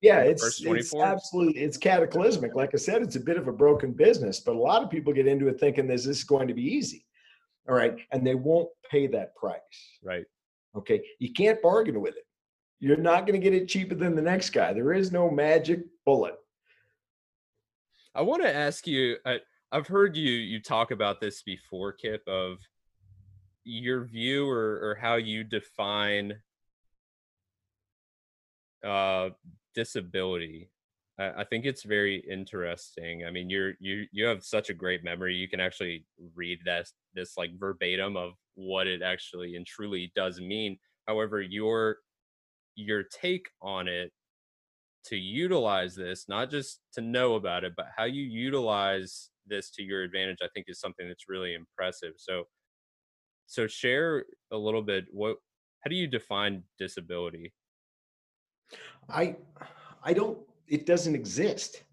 [0.00, 2.57] Yeah, it's, it's absolutely, it's cataclysmic.
[2.57, 5.12] Like I said, it's a bit of a broken business, but a lot of people
[5.12, 7.07] get into it thinking this, this is going to be easy.
[7.68, 7.96] All right.
[8.11, 9.61] And they won't pay that price.
[10.02, 10.24] Right.
[10.76, 11.02] Okay.
[11.20, 12.26] You can't bargain with it.
[12.81, 14.72] You're not going to get it cheaper than the next guy.
[14.72, 16.35] There is no magic bullet.
[18.16, 19.16] I want to ask you.
[19.26, 22.59] I, I've heard you you talk about this before, Kip, of
[23.64, 26.35] your view or or how you define
[28.87, 29.31] uh
[29.74, 30.70] disability.
[31.18, 33.26] I, I think it's very interesting.
[33.26, 35.35] I mean, you're you you have such a great memory.
[35.35, 40.40] You can actually read that this like verbatim of what it actually and truly does
[40.40, 40.79] mean.
[41.07, 41.98] However, your
[42.76, 44.11] your take on it
[45.07, 49.83] to utilize this, not just to know about it, but how you utilize this to
[49.83, 52.12] your advantage, I think is something that's really impressive.
[52.16, 52.45] So,
[53.47, 55.07] so share a little bit.
[55.12, 55.37] What,
[55.81, 57.53] how do you define disability?
[59.09, 59.37] I,
[60.03, 60.38] I don't.
[60.66, 61.85] It doesn't exist.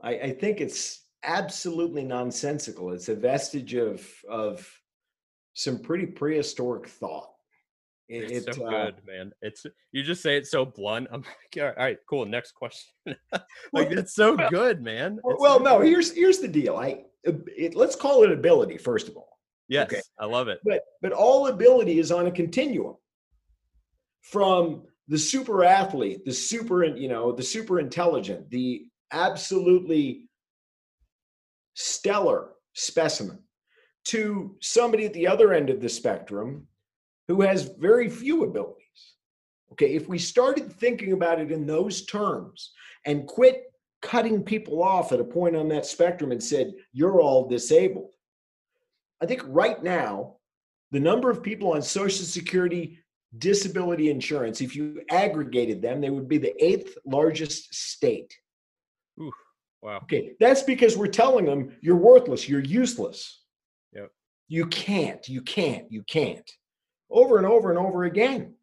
[0.00, 2.92] I, I think it's absolutely nonsensical.
[2.92, 4.70] It's a vestige of of
[5.54, 7.30] some pretty prehistoric thought.
[8.08, 9.32] It, it's so uh, good, man.
[9.42, 11.08] It's you just say it so blunt.
[11.12, 12.24] I'm like, all right, cool.
[12.24, 12.90] Next question.
[13.72, 15.18] like it's so good, man.
[15.24, 15.80] It's well, no.
[15.80, 16.76] Here's here's the deal.
[16.76, 19.38] I it, let's call it ability first of all.
[19.68, 20.00] Yes, okay.
[20.18, 20.60] I love it.
[20.64, 22.96] But but all ability is on a continuum
[24.22, 30.28] from the super athlete, the super you know the super intelligent, the absolutely
[31.74, 33.40] stellar specimen,
[34.06, 36.67] to somebody at the other end of the spectrum
[37.28, 38.84] who has very few abilities.
[39.72, 42.72] Okay, if we started thinking about it in those terms
[43.04, 43.64] and quit
[44.00, 48.10] cutting people off at a point on that spectrum and said, you're all disabled,
[49.20, 50.36] I think right now,
[50.90, 52.98] the number of people on Social Security
[53.36, 58.34] disability insurance, if you aggregated them, they would be the eighth largest state.
[59.20, 59.32] Ooh,
[59.82, 59.98] wow.
[60.04, 63.42] Okay, that's because we're telling them you're worthless, you're useless.
[63.92, 64.10] Yep.
[64.48, 66.50] You can't, you can't, you can't
[67.10, 68.54] over and over and over again.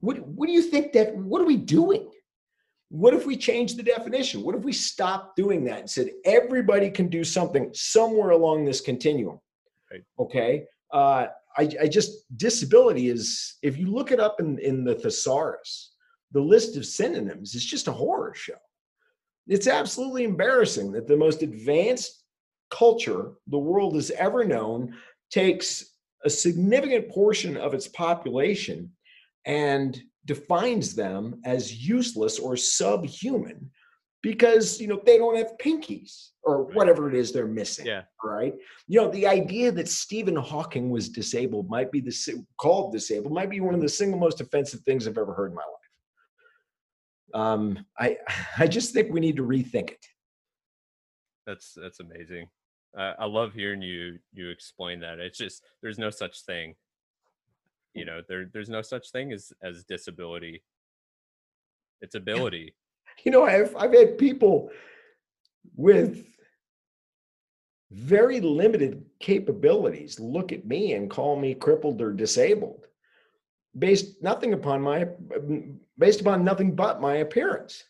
[0.00, 2.10] What, what do you think that, what are we doing?
[2.88, 4.42] What if we change the definition?
[4.42, 8.80] What if we stop doing that and said everybody can do something somewhere along this
[8.80, 9.40] continuum?
[9.90, 10.02] Right.
[10.18, 10.64] Okay.
[10.92, 15.92] Uh, I, I just, disability is, if you look it up in, in the thesaurus,
[16.32, 18.58] the list of synonyms is just a horror show.
[19.46, 22.24] It's absolutely embarrassing that the most advanced
[22.70, 24.94] culture the world has ever known
[25.30, 25.91] takes
[26.24, 28.90] a significant portion of its population
[29.44, 33.70] and defines them as useless or subhuman
[34.22, 38.02] because you know they don't have pinkies or whatever it is they're missing yeah.
[38.24, 38.54] right?
[38.86, 43.50] You know the idea that stephen hawking was disabled might be the called disabled might
[43.50, 47.42] be one of the single most offensive things i've ever heard in my life.
[47.42, 48.16] Um i
[48.58, 50.06] i just think we need to rethink it.
[51.46, 52.46] That's that's amazing
[52.96, 55.18] uh, I love hearing you you explain that.
[55.18, 56.74] It's just there's no such thing.
[57.94, 60.62] You know, there there's no such thing as as disability.
[62.00, 62.74] It's ability.
[63.24, 64.70] You know, I've I've had people
[65.76, 66.26] with
[67.90, 72.86] very limited capabilities look at me and call me crippled or disabled
[73.78, 75.06] based nothing upon my
[75.98, 77.84] based upon nothing but my appearance.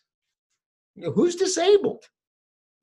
[0.95, 2.05] You know, who's disabled?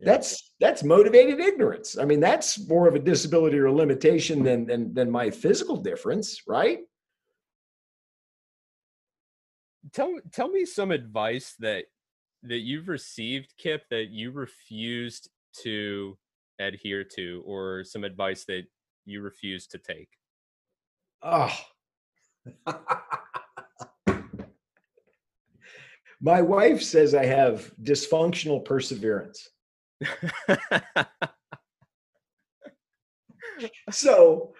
[0.02, 1.98] That's that's motivated ignorance.
[1.98, 5.76] I mean that's more of a disability or a limitation than than, than my physical
[5.76, 6.80] difference right?
[9.92, 11.84] Tell tell me some advice that
[12.44, 15.28] that you've received kip that you refused
[15.62, 16.16] to
[16.58, 18.64] adhere to or some advice that
[19.04, 20.08] you refused to take.
[21.22, 21.54] Oh
[26.20, 29.48] my wife says i have dysfunctional perseverance
[33.90, 34.52] so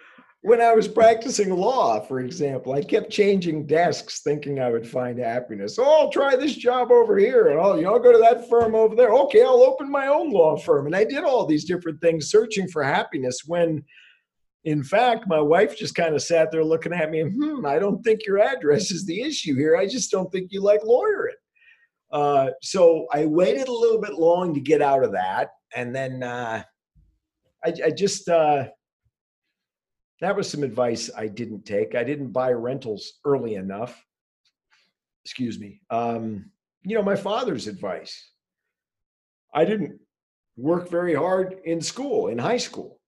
[0.43, 5.19] when I was practicing law, for example, I kept changing desks thinking I would find
[5.19, 5.77] happiness.
[5.77, 8.49] Oh, I'll try this job over here and I'll, you know, I'll go to that
[8.49, 9.13] firm over there.
[9.13, 10.87] Okay, I'll open my own law firm.
[10.87, 13.83] And I did all these different things searching for happiness when
[14.63, 18.03] in fact, my wife just kind of sat there looking at me, hmm, I don't
[18.03, 19.75] think your address is the issue here.
[19.75, 21.35] I just don't think you like lawyering.
[22.11, 26.23] Uh, so I waited a little bit long to get out of that, and then
[26.23, 26.63] uh,
[27.63, 28.67] I, I, just uh,
[30.19, 31.95] that was some advice I didn't take.
[31.95, 34.03] I didn't buy rentals early enough.
[35.23, 35.81] Excuse me.
[35.89, 36.51] Um,
[36.83, 38.31] you know, my father's advice.
[39.53, 39.99] I didn't
[40.57, 43.00] work very hard in school, in high school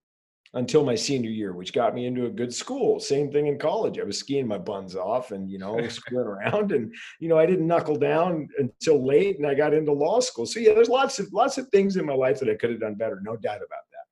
[0.56, 3.00] until my senior year, which got me into a good school.
[3.00, 4.00] Same thing in college.
[4.00, 6.72] I was skiing my buns off and, you know, screwing around.
[6.72, 10.46] And, you know, I didn't knuckle down until late and I got into law school.
[10.46, 12.80] So yeah, there's lots of lots of things in my life that I could have
[12.80, 13.20] done better.
[13.24, 14.06] No doubt about that.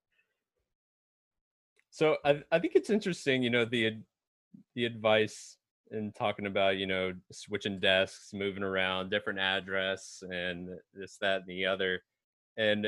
[1.92, 3.98] So I, I think it's interesting, you know, the
[4.76, 5.58] the advice
[5.92, 11.50] in talking about, you know, switching desks, moving around, different address and this, that, and
[11.50, 12.02] the other.
[12.58, 12.88] And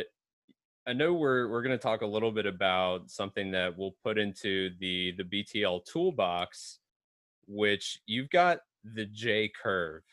[0.86, 4.18] I know we're we're going to talk a little bit about something that we'll put
[4.18, 6.80] into the the BTL toolbox,
[7.48, 10.04] which you've got the J curve.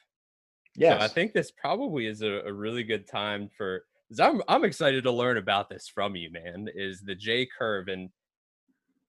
[0.76, 3.84] Yeah, So I think this probably is a, a really good time for
[4.18, 6.68] I'm I'm excited to learn about this from you, man.
[6.74, 8.08] Is the J curve and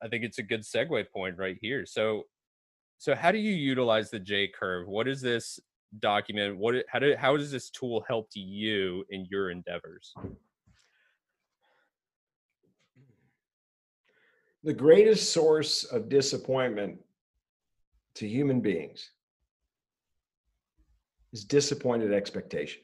[0.03, 1.85] I think it's a good segue point right here.
[1.85, 2.23] So
[2.97, 4.87] so how do you utilize the J curve?
[4.87, 5.59] What is this
[5.99, 6.57] document?
[6.57, 10.13] What how do how does this tool help you in your endeavors?
[14.63, 16.99] The greatest source of disappointment
[18.15, 19.09] to human beings
[21.33, 22.81] is disappointed expectation.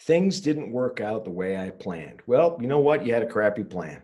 [0.00, 2.22] Things didn't work out the way I planned.
[2.26, 3.04] Well, you know what?
[3.04, 4.02] You had a crappy plan.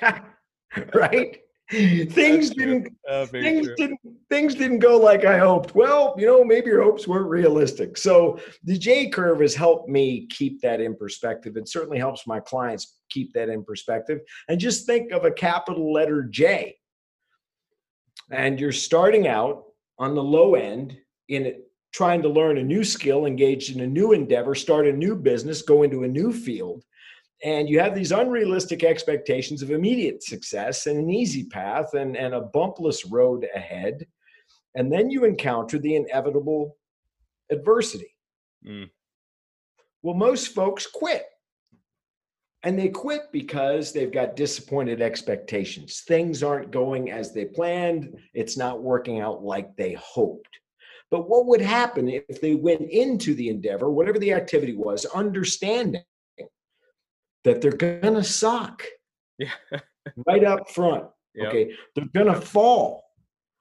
[0.94, 1.40] right?
[1.70, 3.76] things didn't uh, things true.
[3.76, 5.74] didn't things didn't go like I hoped.
[5.74, 7.96] Well, you know, maybe your hopes weren't realistic.
[7.96, 11.56] So the J curve has helped me keep that in perspective.
[11.56, 14.20] It certainly helps my clients keep that in perspective.
[14.48, 16.76] And just think of a capital letter J.
[18.30, 19.64] And you're starting out
[19.98, 20.96] on the low end
[21.28, 24.92] in it, trying to learn a new skill, engaged in a new endeavor, start a
[24.92, 26.82] new business, go into a new field.
[27.44, 32.34] And you have these unrealistic expectations of immediate success and an easy path and, and
[32.34, 34.06] a bumpless road ahead.
[34.74, 36.76] And then you encounter the inevitable
[37.50, 38.16] adversity.
[38.66, 38.90] Mm.
[40.02, 41.24] Well, most folks quit.
[42.64, 46.02] And they quit because they've got disappointed expectations.
[46.08, 50.48] Things aren't going as they planned, it's not working out like they hoped.
[51.10, 56.02] But what would happen if they went into the endeavor, whatever the activity was, understanding
[57.44, 58.82] that they're going to suck?
[59.38, 59.50] Yeah.
[60.26, 61.04] right up front.
[61.34, 61.48] Yep.
[61.48, 61.72] Okay.
[61.94, 63.03] They're going to fall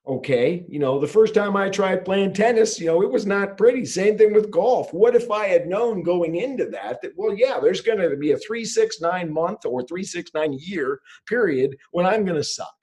[0.06, 3.58] okay you know the first time i tried playing tennis you know it was not
[3.58, 3.86] pretty.
[3.86, 4.94] Same thing with golf.
[4.94, 8.32] What if i had known going into that that well yeah there's going to be
[8.32, 12.76] a 369 month or 369 year period when i'm going to suck.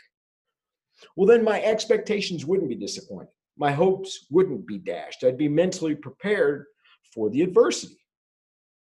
[1.14, 3.28] Well then my expectations wouldn't be disappointed.
[3.56, 5.22] My hopes wouldn't be dashed.
[5.22, 6.64] I'd be mentally prepared
[7.12, 7.98] for the adversity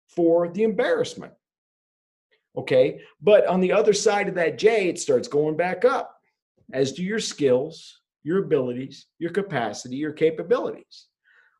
[0.08, 1.34] for the embarrassment.
[2.56, 6.16] Okay but on the other side of that j it starts going back up
[6.72, 11.06] as do your skills your abilities, your capacity, your capabilities.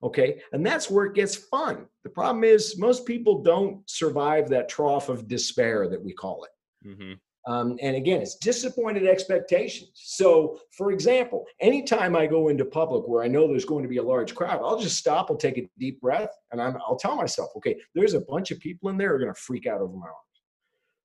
[0.03, 0.41] Okay.
[0.53, 1.87] And that's where it gets fun.
[2.05, 6.89] The problem is, most people don't survive that trough of despair that we call it.
[6.89, 7.13] Mm-hmm.
[7.47, 9.91] Um, and again, it's disappointed expectations.
[9.95, 13.97] So, for example, anytime I go into public where I know there's going to be
[13.97, 17.17] a large crowd, I'll just stop, I'll take a deep breath, and i will tell
[17.17, 19.81] myself, okay, there's a bunch of people in there who are going to freak out
[19.81, 20.17] over my arms.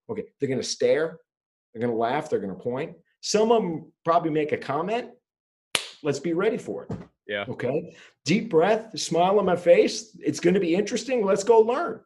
[0.09, 1.19] Okay, they're going to stare,
[1.73, 2.95] they're going to laugh, they're going to point.
[3.21, 5.11] Some of them probably make a comment,
[6.05, 6.91] let's be ready for it.
[7.27, 7.45] Yeah.
[7.49, 7.95] Okay.
[8.23, 10.15] Deep breath, smile on my face.
[10.23, 11.25] It's going to be interesting.
[11.25, 11.99] Let's go learn.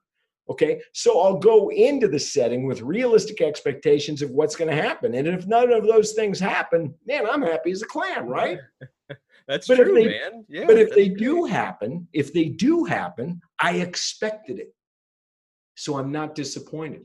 [0.50, 0.82] Okay.
[0.94, 5.14] So I'll go into the setting with realistic expectations of what's going to happen.
[5.14, 8.60] And if none of those things happen, man, I'm happy as a clam, right?
[9.48, 10.46] that's but true, they, man.
[10.48, 10.66] Yeah.
[10.66, 11.18] But if they great.
[11.20, 14.74] do happen, if they do happen, I expected it.
[15.76, 17.02] So I'm not disappointed.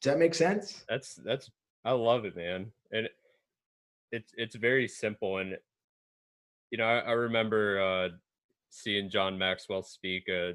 [0.00, 0.84] Does that make sense?
[0.88, 1.50] That's that's
[1.84, 2.70] I love it, man.
[2.92, 3.08] And
[4.12, 5.56] it's it's very simple and
[6.70, 8.08] you know i, I remember uh
[8.70, 10.52] seeing john maxwell speak uh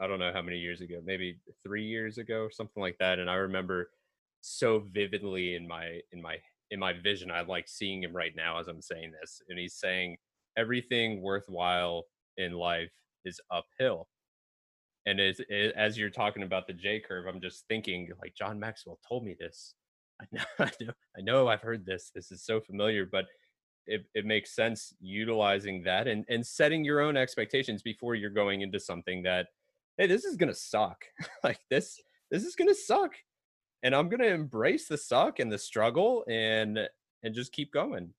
[0.00, 3.18] i don't know how many years ago maybe three years ago or something like that
[3.18, 3.90] and i remember
[4.40, 6.36] so vividly in my in my
[6.70, 9.74] in my vision i like seeing him right now as i'm saying this and he's
[9.74, 10.16] saying
[10.56, 12.04] everything worthwhile
[12.36, 12.92] in life
[13.24, 14.08] is uphill.
[15.06, 15.40] And as
[15.76, 19.36] as you're talking about the j curve i'm just thinking like john maxwell told me
[19.38, 19.74] this
[20.32, 22.10] I know, I know, I know I've heard this.
[22.14, 23.26] This is so familiar, but
[23.86, 28.62] it, it makes sense utilizing that and, and setting your own expectations before you're going
[28.62, 29.48] into something that,
[29.98, 31.04] hey, this is gonna suck.
[31.44, 32.00] like this,
[32.30, 33.12] this is gonna suck.
[33.82, 36.78] And I'm gonna embrace the suck and the struggle and
[37.22, 38.10] and just keep going.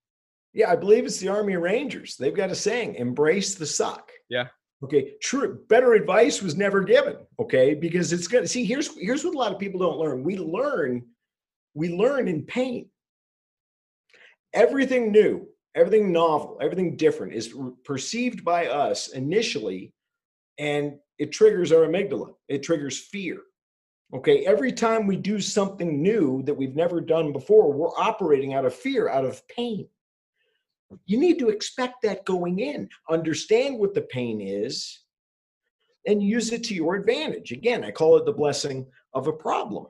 [0.54, 2.16] Yeah, I believe it's the Army Rangers.
[2.16, 4.12] They've got a saying, embrace the suck.
[4.30, 4.48] Yeah.
[4.84, 5.60] Okay, true.
[5.68, 7.18] Better advice was never given.
[7.40, 8.64] Okay, because it's gonna see.
[8.64, 10.24] Here's here's what a lot of people don't learn.
[10.24, 11.04] We learn
[11.76, 12.90] we learn in pain.
[14.54, 17.54] Everything new, everything novel, everything different is
[17.84, 19.94] perceived by us initially,
[20.58, 22.34] and it triggers our amygdala.
[22.48, 23.42] It triggers fear.
[24.14, 28.66] Okay, every time we do something new that we've never done before, we're operating out
[28.66, 29.88] of fear, out of pain.
[31.06, 35.02] You need to expect that going in, understand what the pain is,
[36.08, 37.52] and use it to your advantage.
[37.52, 39.88] Again, I call it the blessing of a problem.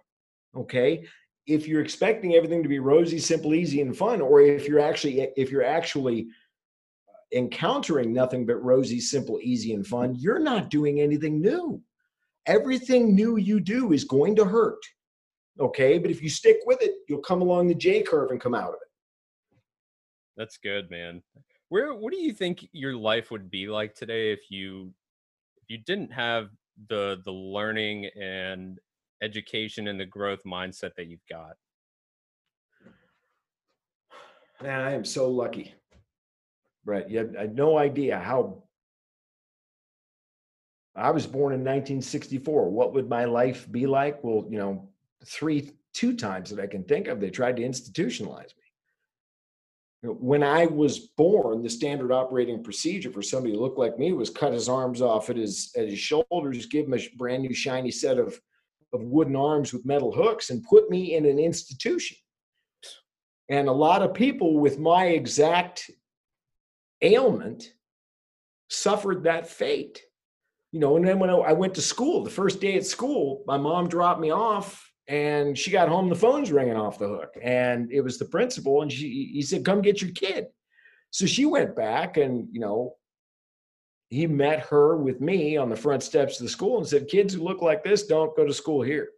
[0.56, 1.06] Okay,
[1.48, 5.30] if you're expecting everything to be rosy, simple, easy, and fun, or if you're actually
[5.38, 6.28] if you're actually
[7.34, 11.82] encountering nothing but rosy, simple, easy, and fun, you're not doing anything new.
[12.46, 14.80] everything new you do is going to hurt.
[15.60, 15.98] Okay.
[15.98, 18.70] But if you stick with it, you'll come along the J curve and come out
[18.70, 19.60] of it.
[20.38, 21.22] That's good, man.
[21.70, 24.94] Where what do you think your life would be like today if you
[25.62, 26.50] if you didn't have
[26.90, 28.80] the the learning and
[29.26, 31.56] education and the growth mindset that you've got?
[34.62, 35.74] Man, I am so lucky.
[36.86, 37.10] Right.
[37.10, 38.64] You had no idea how
[40.96, 42.70] I was born in 1964.
[42.70, 44.24] What would my life be like?
[44.24, 44.88] Well, you know,
[45.26, 48.54] three, two times that I can think of, they tried to institutionalize
[50.04, 50.12] me.
[50.14, 54.30] When I was born, the standard operating procedure for somebody who looked like me was
[54.30, 57.90] cut his arms off at his at his shoulders, give him a brand new shiny
[57.90, 58.40] set of
[58.94, 62.18] of wooden arms with metal hooks, and put me in an institution.
[63.50, 65.90] And a lot of people with my exact
[67.02, 67.74] ailment
[68.70, 70.02] suffered that fate.
[70.72, 73.58] You know, and then when I went to school, the first day at school, my
[73.58, 77.34] mom dropped me off and she got home, the phone's ringing off the hook.
[77.42, 80.48] And it was the principal, and she he said, Come get your kid.
[81.12, 82.96] So she went back and, you know,
[84.10, 87.34] he met her with me on the front steps of the school and said, Kids
[87.34, 89.10] who look like this don't go to school here.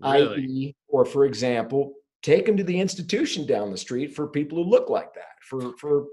[0.00, 0.42] Really?
[0.42, 4.70] I.e., or for example, take them to the institution down the street for people who
[4.70, 6.06] look like that, for for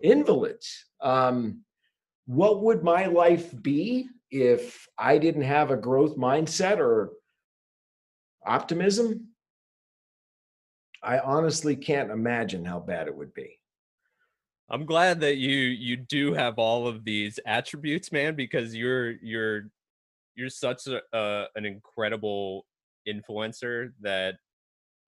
[0.00, 0.86] invalids.
[1.00, 1.62] Um,
[2.26, 7.10] what would my life be if I didn't have a growth mindset or
[8.46, 9.28] optimism?
[11.02, 13.58] I honestly can't imagine how bad it would be.
[14.70, 19.70] I'm glad that you you do have all of these attributes, man, because you're you're
[20.34, 22.66] you're such a, uh, an incredible
[23.08, 24.36] influencer that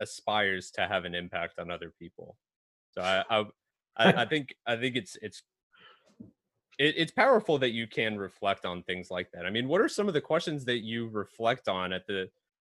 [0.00, 2.36] aspires to have an impact on other people.
[2.92, 3.44] So I, I
[3.96, 5.42] I, think I think it's it's
[6.78, 9.44] it, it's powerful that you can reflect on things like that.
[9.44, 12.30] I mean, what are some of the questions that you reflect on at the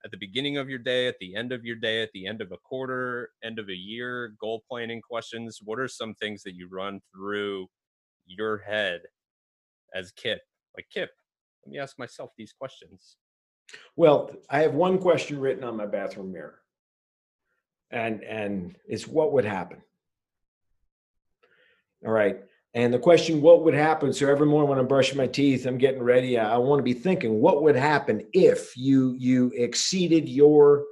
[0.08, 2.39] at the beginning of your day, at the end of your day, at the end
[2.39, 5.60] of a quarter, end of a year, goal planning questions?
[5.62, 7.68] What are some things that you run through
[8.26, 9.01] your head
[9.93, 10.39] as Kip?
[10.78, 11.10] Like Kip,
[11.66, 13.18] let me ask myself these questions.
[13.97, 16.62] Well, I have one question written on my bathroom mirror.
[17.91, 19.82] And and it's what would happen?
[22.05, 22.39] All right.
[22.74, 24.13] And the question, what would happen?
[24.13, 26.38] So every morning when I'm brushing my teeth, I'm getting ready.
[26.38, 30.86] I want to be thinking, what would happen if you you exceeded your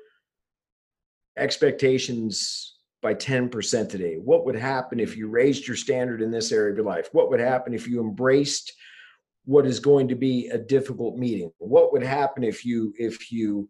[1.38, 4.15] expectations by 10% today?
[4.15, 7.09] What would happen if you raised your standard in this area of your life?
[7.11, 8.73] What would happen if you embraced
[9.43, 11.51] what is going to be a difficult meeting?
[11.59, 13.69] What would happen if you if you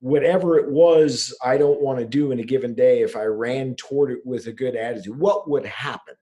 [0.00, 3.74] whatever it was I don't want to do in a given day, if I ran
[3.74, 6.14] toward it with a good attitude, what would happen?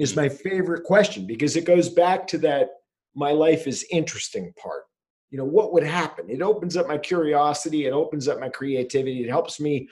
[0.00, 2.70] Is my favorite question because it goes back to that
[3.14, 4.84] my life is interesting part.
[5.30, 6.30] You know, what would happen?
[6.30, 9.88] It opens up my curiosity, it opens up my creativity, it helps me,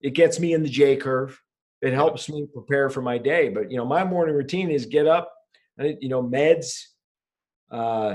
[0.00, 1.40] it gets me in the J curve,
[1.82, 3.48] it helps me prepare for my day.
[3.48, 5.32] But, you know, my morning routine is get up,
[5.78, 6.80] you know, meds,
[7.72, 8.14] uh,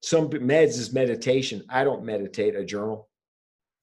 [0.00, 1.64] some meds is meditation.
[1.68, 2.56] I don't meditate.
[2.56, 3.08] I journal.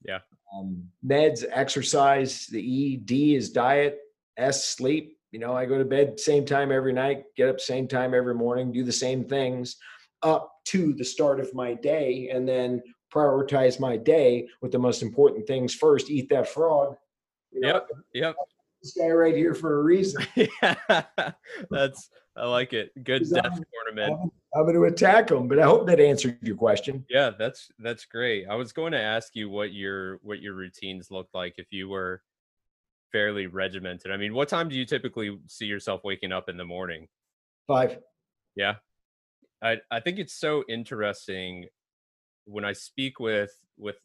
[0.03, 0.19] Yeah.
[0.55, 2.47] Um, meds, exercise.
[2.47, 3.99] The E, D is diet.
[4.37, 5.14] S, sleep.
[5.35, 8.33] You know, I go to bed same time every night, get up same time every
[8.33, 9.75] morning, do the same things
[10.23, 12.81] up to the start of my day, and then
[13.13, 16.09] prioritize my day with the most important things first.
[16.09, 16.95] Eat that frog.
[17.51, 17.87] You know, yep.
[18.13, 18.35] Yep.
[18.81, 20.25] This guy right here for a reason.
[20.35, 21.01] yeah,
[21.71, 22.91] that's I like it.
[23.03, 24.13] Good death I'm, tournament.
[24.21, 27.03] I'm, I'm going to attack him, but I hope that answered your question.
[27.09, 28.45] Yeah, that's that's great.
[28.47, 31.89] I was going to ask you what your what your routines looked like if you
[31.89, 32.21] were
[33.15, 34.11] fairly regimented.
[34.11, 37.07] I mean, what time do you typically see yourself waking up in the morning?
[37.65, 37.99] Five.
[38.57, 38.73] Yeah.
[39.63, 41.67] I I think it's so interesting
[42.43, 43.95] when I speak with with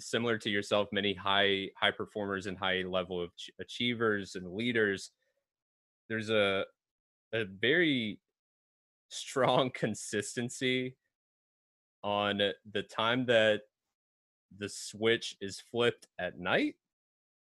[0.00, 3.30] similar to yourself many high high performers and high level of
[3.60, 5.12] achievers and leaders
[6.08, 6.64] there's a
[7.32, 8.18] a very
[9.08, 10.96] strong consistency
[12.02, 12.40] on
[12.72, 13.60] the time that
[14.58, 16.74] the switch is flipped at night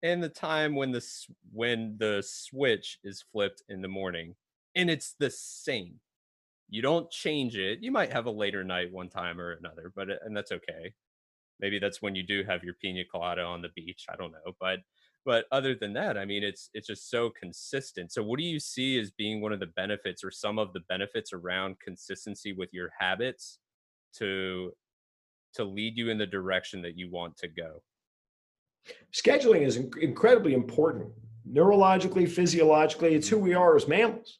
[0.03, 1.05] and the time when the
[1.53, 4.34] when the switch is flipped in the morning
[4.74, 5.94] and it's the same.
[6.68, 10.11] You don't change it you might have a later night one time or another but
[10.11, 10.94] uh, and that's okay.
[11.61, 14.53] Maybe that's when you do have your pina colada on the beach i don't know
[14.61, 14.80] but
[15.24, 18.12] but other than that i mean it's it's just so consistent.
[18.12, 20.80] So what do you see as being one of the benefits or some of the
[20.88, 23.59] benefits around consistency with your habits
[24.14, 24.72] to
[25.55, 27.82] to lead you in the direction that you want to go
[29.12, 31.08] scheduling is incredibly important
[31.50, 34.38] neurologically physiologically it's who we are as mammals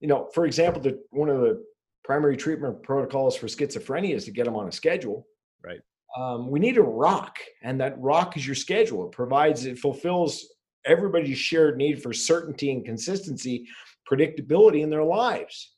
[0.00, 1.62] you know for example the one of the
[2.04, 5.26] primary treatment protocols for schizophrenia is to get them on a schedule.
[5.64, 5.80] Right.
[6.16, 9.06] Um, we need a rock, and that rock is your schedule.
[9.06, 10.46] It provides, it fulfills
[10.86, 13.66] everybody's shared need for certainty and consistency,
[14.08, 15.72] predictability in their lives.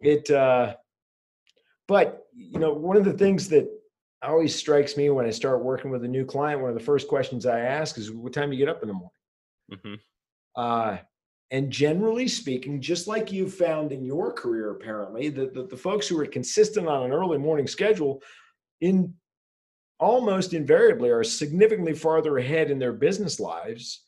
[0.00, 0.74] It, uh,
[1.86, 3.68] but you know, one of the things that
[4.22, 7.08] always strikes me when I start working with a new client, one of the first
[7.08, 9.10] questions I ask is, "What time do you get up in the morning?"
[9.82, 9.94] hmm
[10.54, 10.98] Uh,
[11.50, 16.08] and generally speaking, just like you found in your career, apparently, that the, the folks
[16.08, 18.22] who are consistent on an early morning schedule
[18.80, 19.14] in
[20.00, 24.04] almost invariably are significantly farther ahead in their business lives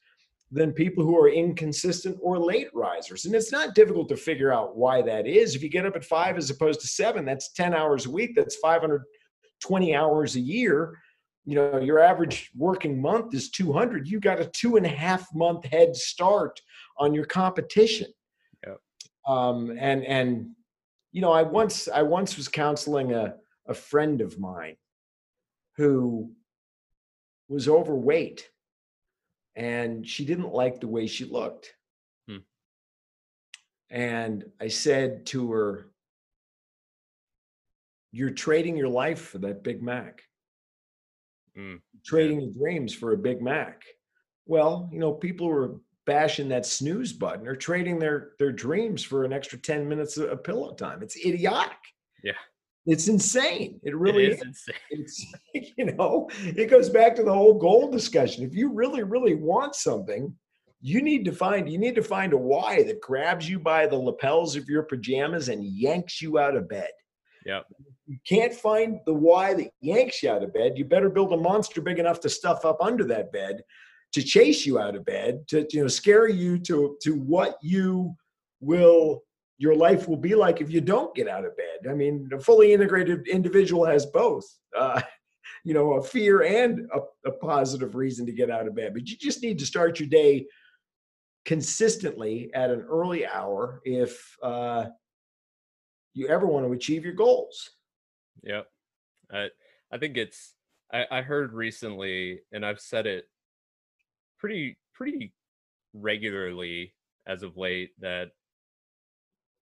[0.50, 3.26] than people who are inconsistent or late risers.
[3.26, 5.54] And it's not difficult to figure out why that is.
[5.54, 8.34] If you get up at five as opposed to seven, that's 10 hours a week,
[8.34, 8.56] that's
[9.64, 10.98] 520 hours a year.
[11.44, 14.08] You know, your average working month is 200.
[14.08, 16.60] You got a two and a half month head start
[16.98, 18.08] on your competition.
[18.66, 18.78] Yep.
[19.26, 20.50] Um, and and
[21.12, 23.34] you know, I once I once was counseling a
[23.66, 24.76] a friend of mine
[25.76, 26.30] who
[27.48, 28.48] was overweight
[29.56, 31.74] and she didn't like the way she looked.
[32.28, 32.38] Hmm.
[33.90, 35.90] And I said to her,
[38.14, 40.22] You're trading your life for that Big Mac,
[41.56, 41.80] Mm.
[42.04, 43.82] trading your dreams for a Big Mac.
[44.46, 49.02] Well, you know, people who are bashing that snooze button are trading their their dreams
[49.02, 51.02] for an extra 10 minutes of of pillow time.
[51.02, 51.78] It's idiotic.
[52.22, 52.38] Yeah.
[52.86, 53.80] It's insane.
[53.82, 54.76] It really it is is insane.
[54.90, 55.26] it's
[55.76, 59.74] you know it goes back to the whole goal discussion if you really really want
[59.74, 60.36] something
[60.80, 63.96] you need to find you need to find a why that grabs you by the
[63.96, 66.90] lapels of your pajamas and yanks you out of bed
[67.46, 67.66] Yep.
[68.06, 71.36] You can't find the why that yanks you out of bed you better build a
[71.36, 73.62] monster big enough to stuff up under that bed
[74.12, 78.14] to chase you out of bed to you know scare you to to what you
[78.60, 79.22] will
[79.58, 81.90] your life will be like if you don't get out of bed.
[81.90, 84.44] I mean, a fully integrated individual has both,
[84.76, 85.00] uh,
[85.64, 88.92] you know, a fear and a, a positive reason to get out of bed.
[88.94, 90.46] But you just need to start your day
[91.44, 94.86] consistently at an early hour if uh,
[96.14, 97.70] you ever want to achieve your goals.
[98.44, 98.68] Yep.
[99.32, 99.48] I
[99.92, 100.54] I think it's
[100.92, 103.28] I, I heard recently and I've said it
[104.38, 105.32] pretty pretty
[105.94, 106.94] regularly
[107.26, 108.32] as of late that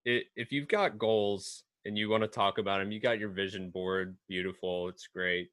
[0.05, 3.29] it, if you've got goals and you want to talk about them, you got your
[3.31, 5.49] vision board, beautiful, it's great.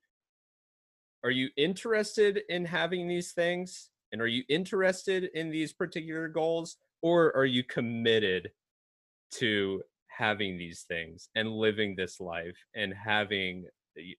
[1.24, 3.90] Are you interested in having these things?
[4.12, 6.78] And are you interested in these particular goals?
[7.02, 8.52] Or are you committed
[9.34, 9.84] to
[10.20, 13.66] having these things and living this life and having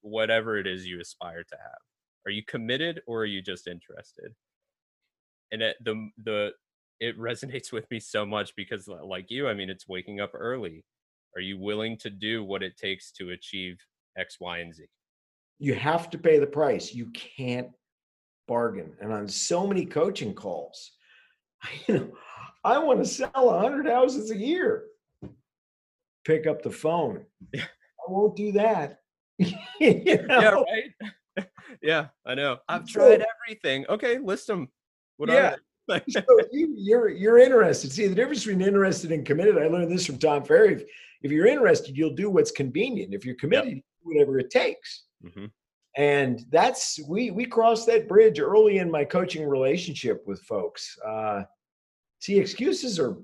[0.00, 1.78] whatever it is you aspire to have?
[2.26, 4.34] Are you committed or are you just interested?
[5.52, 6.52] And it, the the
[7.00, 10.84] it resonates with me so much because like you, I mean, it's waking up early.
[11.36, 13.76] Are you willing to do what it takes to achieve
[14.18, 14.84] X, Y, and Z?
[15.58, 16.94] You have to pay the price.
[16.94, 17.68] You can't
[18.48, 18.94] bargain.
[19.00, 20.92] And on so many coaching calls,
[21.86, 22.08] you know,
[22.64, 24.84] I want to sell a hundred houses a year.
[26.24, 27.24] Pick up the phone.
[27.54, 27.60] I
[28.08, 29.00] won't do that.
[29.38, 31.46] you Yeah, right.
[31.82, 32.58] yeah, I know.
[32.68, 33.86] I've tried everything.
[33.88, 34.68] Okay, list them.
[35.16, 35.56] What Yeah.
[35.88, 37.90] are so you, you're you're interested.
[37.90, 39.58] See the difference between interested and committed.
[39.58, 40.74] I learned this from Tom Ferry.
[40.74, 40.84] If,
[41.22, 43.12] if you're interested, you'll do what's convenient.
[43.12, 45.04] If you're committed, you do whatever it takes.
[45.24, 45.50] Mhm.
[45.96, 50.96] And that's we we crossed that bridge early in my coaching relationship with folks.
[51.04, 51.42] Uh,
[52.20, 53.16] see, excuses are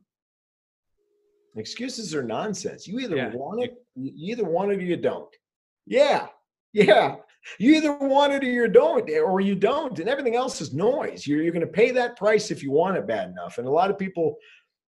[1.56, 2.86] excuses are nonsense.
[2.86, 5.34] You either Yeah, want it, you either want it or you don't.
[5.86, 6.28] Yeah,
[6.72, 7.16] yeah.
[7.58, 11.26] You either want it or you don't, or you don't, and everything else is noise.
[11.26, 13.58] You're, you're going to pay that price if you want it bad enough.
[13.58, 14.36] And a lot of people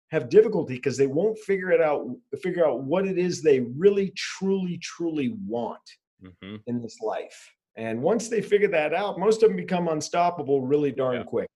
[0.09, 2.05] have difficulty because they won't figure it out,
[2.43, 5.79] figure out what it is they really, truly, truly want
[6.21, 6.61] Mhm.
[6.67, 7.49] in this life.
[7.77, 11.23] And once they figure that out, most of them become unstoppable really darn Yeah.
[11.23, 11.47] quick.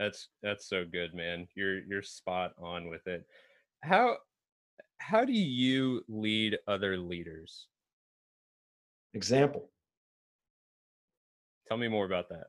[0.00, 1.46] That's that's so good, man.
[1.54, 3.24] You're you're spot on with it.
[3.82, 4.18] How
[4.98, 7.66] how do you lead other leaders?
[9.14, 9.70] Example.
[11.68, 12.46] Tell me more about that.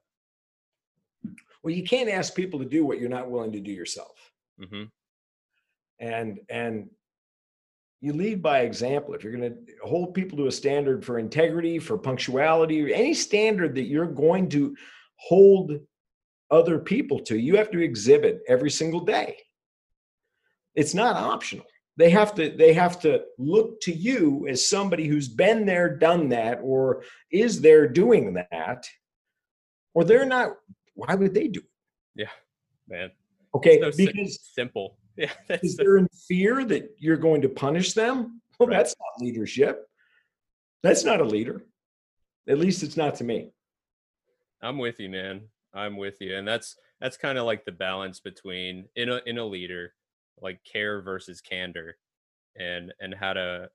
[1.63, 4.31] Well, you can't ask people to do what you're not willing to do yourself.
[4.59, 4.85] hmm
[5.99, 6.89] and and
[8.01, 11.79] you lead by example if you're going to hold people to a standard for integrity
[11.79, 14.75] for punctuality any standard that you're going to
[15.15, 15.71] hold
[16.51, 19.35] other people to you have to exhibit every single day
[20.77, 21.65] it's not optional
[21.97, 26.29] they have to they have to look to you as somebody who's been there done
[26.29, 28.87] that or is there doing that
[29.95, 30.49] or they're not
[30.93, 31.65] why would they do it
[32.23, 32.33] Yeah,
[32.87, 33.09] man.
[33.55, 34.97] okay So because simple.
[35.17, 38.77] Yeah, that's is so- they're in fear that you're going to punish them Well, Right.
[38.77, 39.75] that's not leadership.
[40.83, 41.57] That's not a leader.
[42.47, 43.49] At least it's not to me.
[44.61, 45.41] I'm with you, man.
[45.73, 49.37] I'm with you, and that's that's kind of like the balance between in a in
[49.39, 49.93] a leader,
[50.41, 51.97] like care versus candor,
[52.55, 53.69] and and how to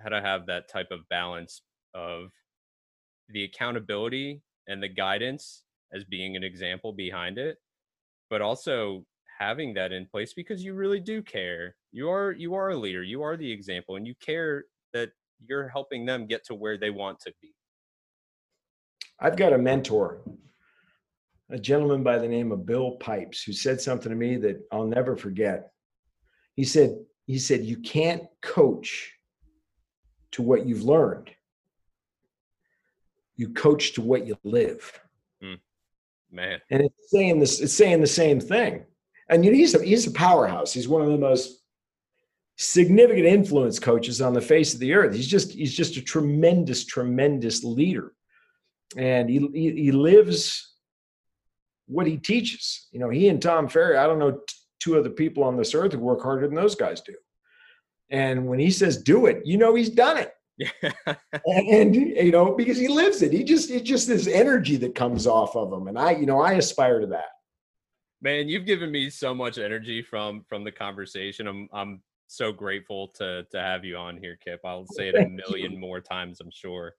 [0.00, 1.62] how to have that type of balance
[1.94, 2.30] of
[3.28, 7.58] the accountability and the guidance as being an example behind it,
[8.28, 9.04] but also
[9.38, 11.74] having that in place because you really do care.
[11.92, 13.02] You are you are a leader.
[13.02, 15.10] You are the example, and you care that
[15.46, 17.52] you're helping them get to where they want to be.
[19.18, 20.20] I've got a mentor,
[21.50, 24.86] a gentleman by the name of Bill Pipes, who said something to me that I'll
[24.86, 25.72] never forget.
[26.56, 26.96] He said,
[27.26, 29.14] he said, you can't coach
[30.32, 31.30] to what you've learned.
[33.36, 35.00] You coach to what you live.
[35.42, 35.54] Hmm.
[36.30, 38.84] Man, And it's saying this, it's saying the same thing.
[39.28, 40.72] And you know, he's a he's a powerhouse.
[40.72, 41.62] He's one of the most
[42.56, 45.14] significant influence coaches on the face of the earth.
[45.14, 48.12] He's just he's just a tremendous, tremendous leader.
[48.96, 50.74] And he he, he lives
[51.86, 52.88] what he teaches.
[52.92, 54.40] You know, he and Tom Ferry, I don't know
[54.80, 57.14] two other people on this earth who work harder than those guys do.
[58.10, 60.32] And when he says do it, you know he's done it.
[60.58, 60.92] yeah.
[61.46, 63.32] And you know, because he lives it.
[63.32, 65.88] He just it's just this energy that comes off of him.
[65.88, 67.30] And I, you know, I aspire to that.
[68.20, 71.46] Man, you've given me so much energy from from the conversation.
[71.46, 74.60] I'm I'm so grateful to to have you on here, Kip.
[74.64, 76.94] I'll say it a million more times, I'm sure.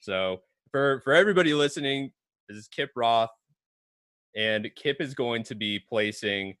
[0.00, 2.10] So for for everybody listening,
[2.48, 3.30] this is Kip Roth,
[4.34, 6.56] and Kip is going to be placing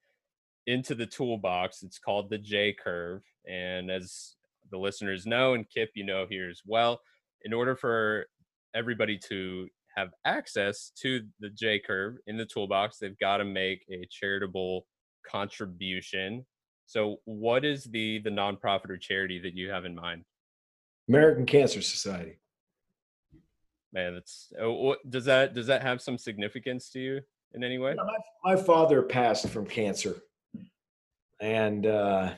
[0.66, 1.82] into the toolbox.
[1.82, 4.36] It's called the J curve, and as
[4.70, 7.00] the listeners know, and Kip, you know here as well,
[7.42, 8.26] in order for
[8.74, 13.84] everybody to have access to the J curve in the toolbox, they've got to make
[13.90, 14.86] a charitable
[15.30, 16.44] contribution.
[16.86, 20.24] So, what is the the nonprofit or charity that you have in mind?
[21.08, 22.38] American Cancer Society.
[23.92, 27.20] Man, that's oh, what, does that does that have some significance to you
[27.52, 27.94] in any way?
[27.96, 30.16] Yeah, my, my father passed from cancer,
[31.40, 32.34] and uh,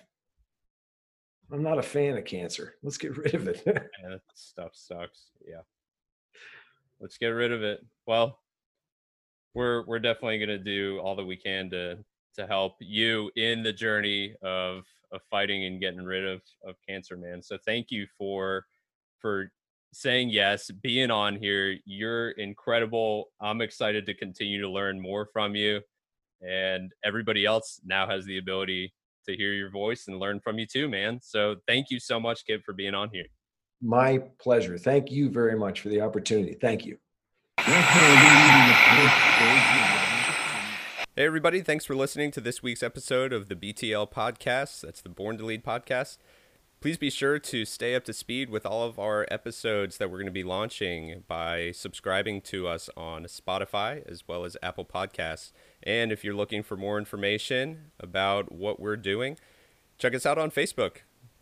[1.52, 2.74] I'm not a fan of cancer.
[2.82, 3.62] Let's get rid of it.
[3.66, 5.30] That stuff sucks.
[5.46, 5.62] Yeah.
[7.00, 7.84] Let's get rid of it.
[8.06, 8.38] Well,
[9.54, 11.98] we're we're definitely gonna do all that we can to
[12.36, 17.16] to help you in the journey of of fighting and getting rid of of cancer,
[17.16, 17.42] man.
[17.42, 18.66] So thank you for
[19.18, 19.50] for
[19.92, 21.78] saying yes, being on here.
[21.84, 23.30] You're incredible.
[23.40, 25.80] I'm excited to continue to learn more from you.
[26.42, 28.92] And everybody else now has the ability
[29.28, 31.18] to hear your voice and learn from you too, man.
[31.22, 33.26] So thank you so much, Kip, for being on here.
[33.82, 34.78] my pleasure.
[34.78, 36.54] Thank you very much for the opportunity.
[36.60, 36.98] Thank you.
[41.16, 41.62] Hey, everybody.
[41.62, 44.82] Thanks for listening to this week's episode of the BTL podcast.
[44.82, 46.18] That's the Born to Lead podcast.
[46.80, 50.18] Please be sure to stay up to speed with all of our episodes that we're
[50.18, 55.52] going to be launching by subscribing to us on Spotify as well as Apple Podcasts.
[55.82, 59.38] And if you're looking for more information about what we're doing,
[59.98, 60.98] check us out on Facebook,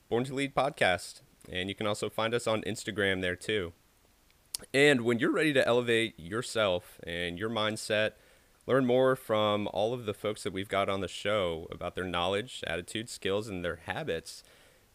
[0.08, 1.22] Born to Lead Podcast.
[1.50, 3.72] And you can also find us on Instagram there too.
[4.72, 8.12] And when you're ready to elevate yourself and your mindset,
[8.66, 12.04] learn more from all of the folks that we've got on the show about their
[12.04, 14.42] knowledge, attitude, skills, and their habits,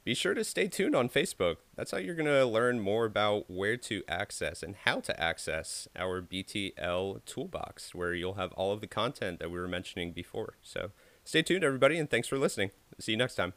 [0.03, 1.57] be sure to stay tuned on Facebook.
[1.75, 5.87] That's how you're going to learn more about where to access and how to access
[5.95, 10.55] our BTL toolbox, where you'll have all of the content that we were mentioning before.
[10.61, 10.91] So
[11.23, 12.71] stay tuned, everybody, and thanks for listening.
[12.99, 13.53] See you next time.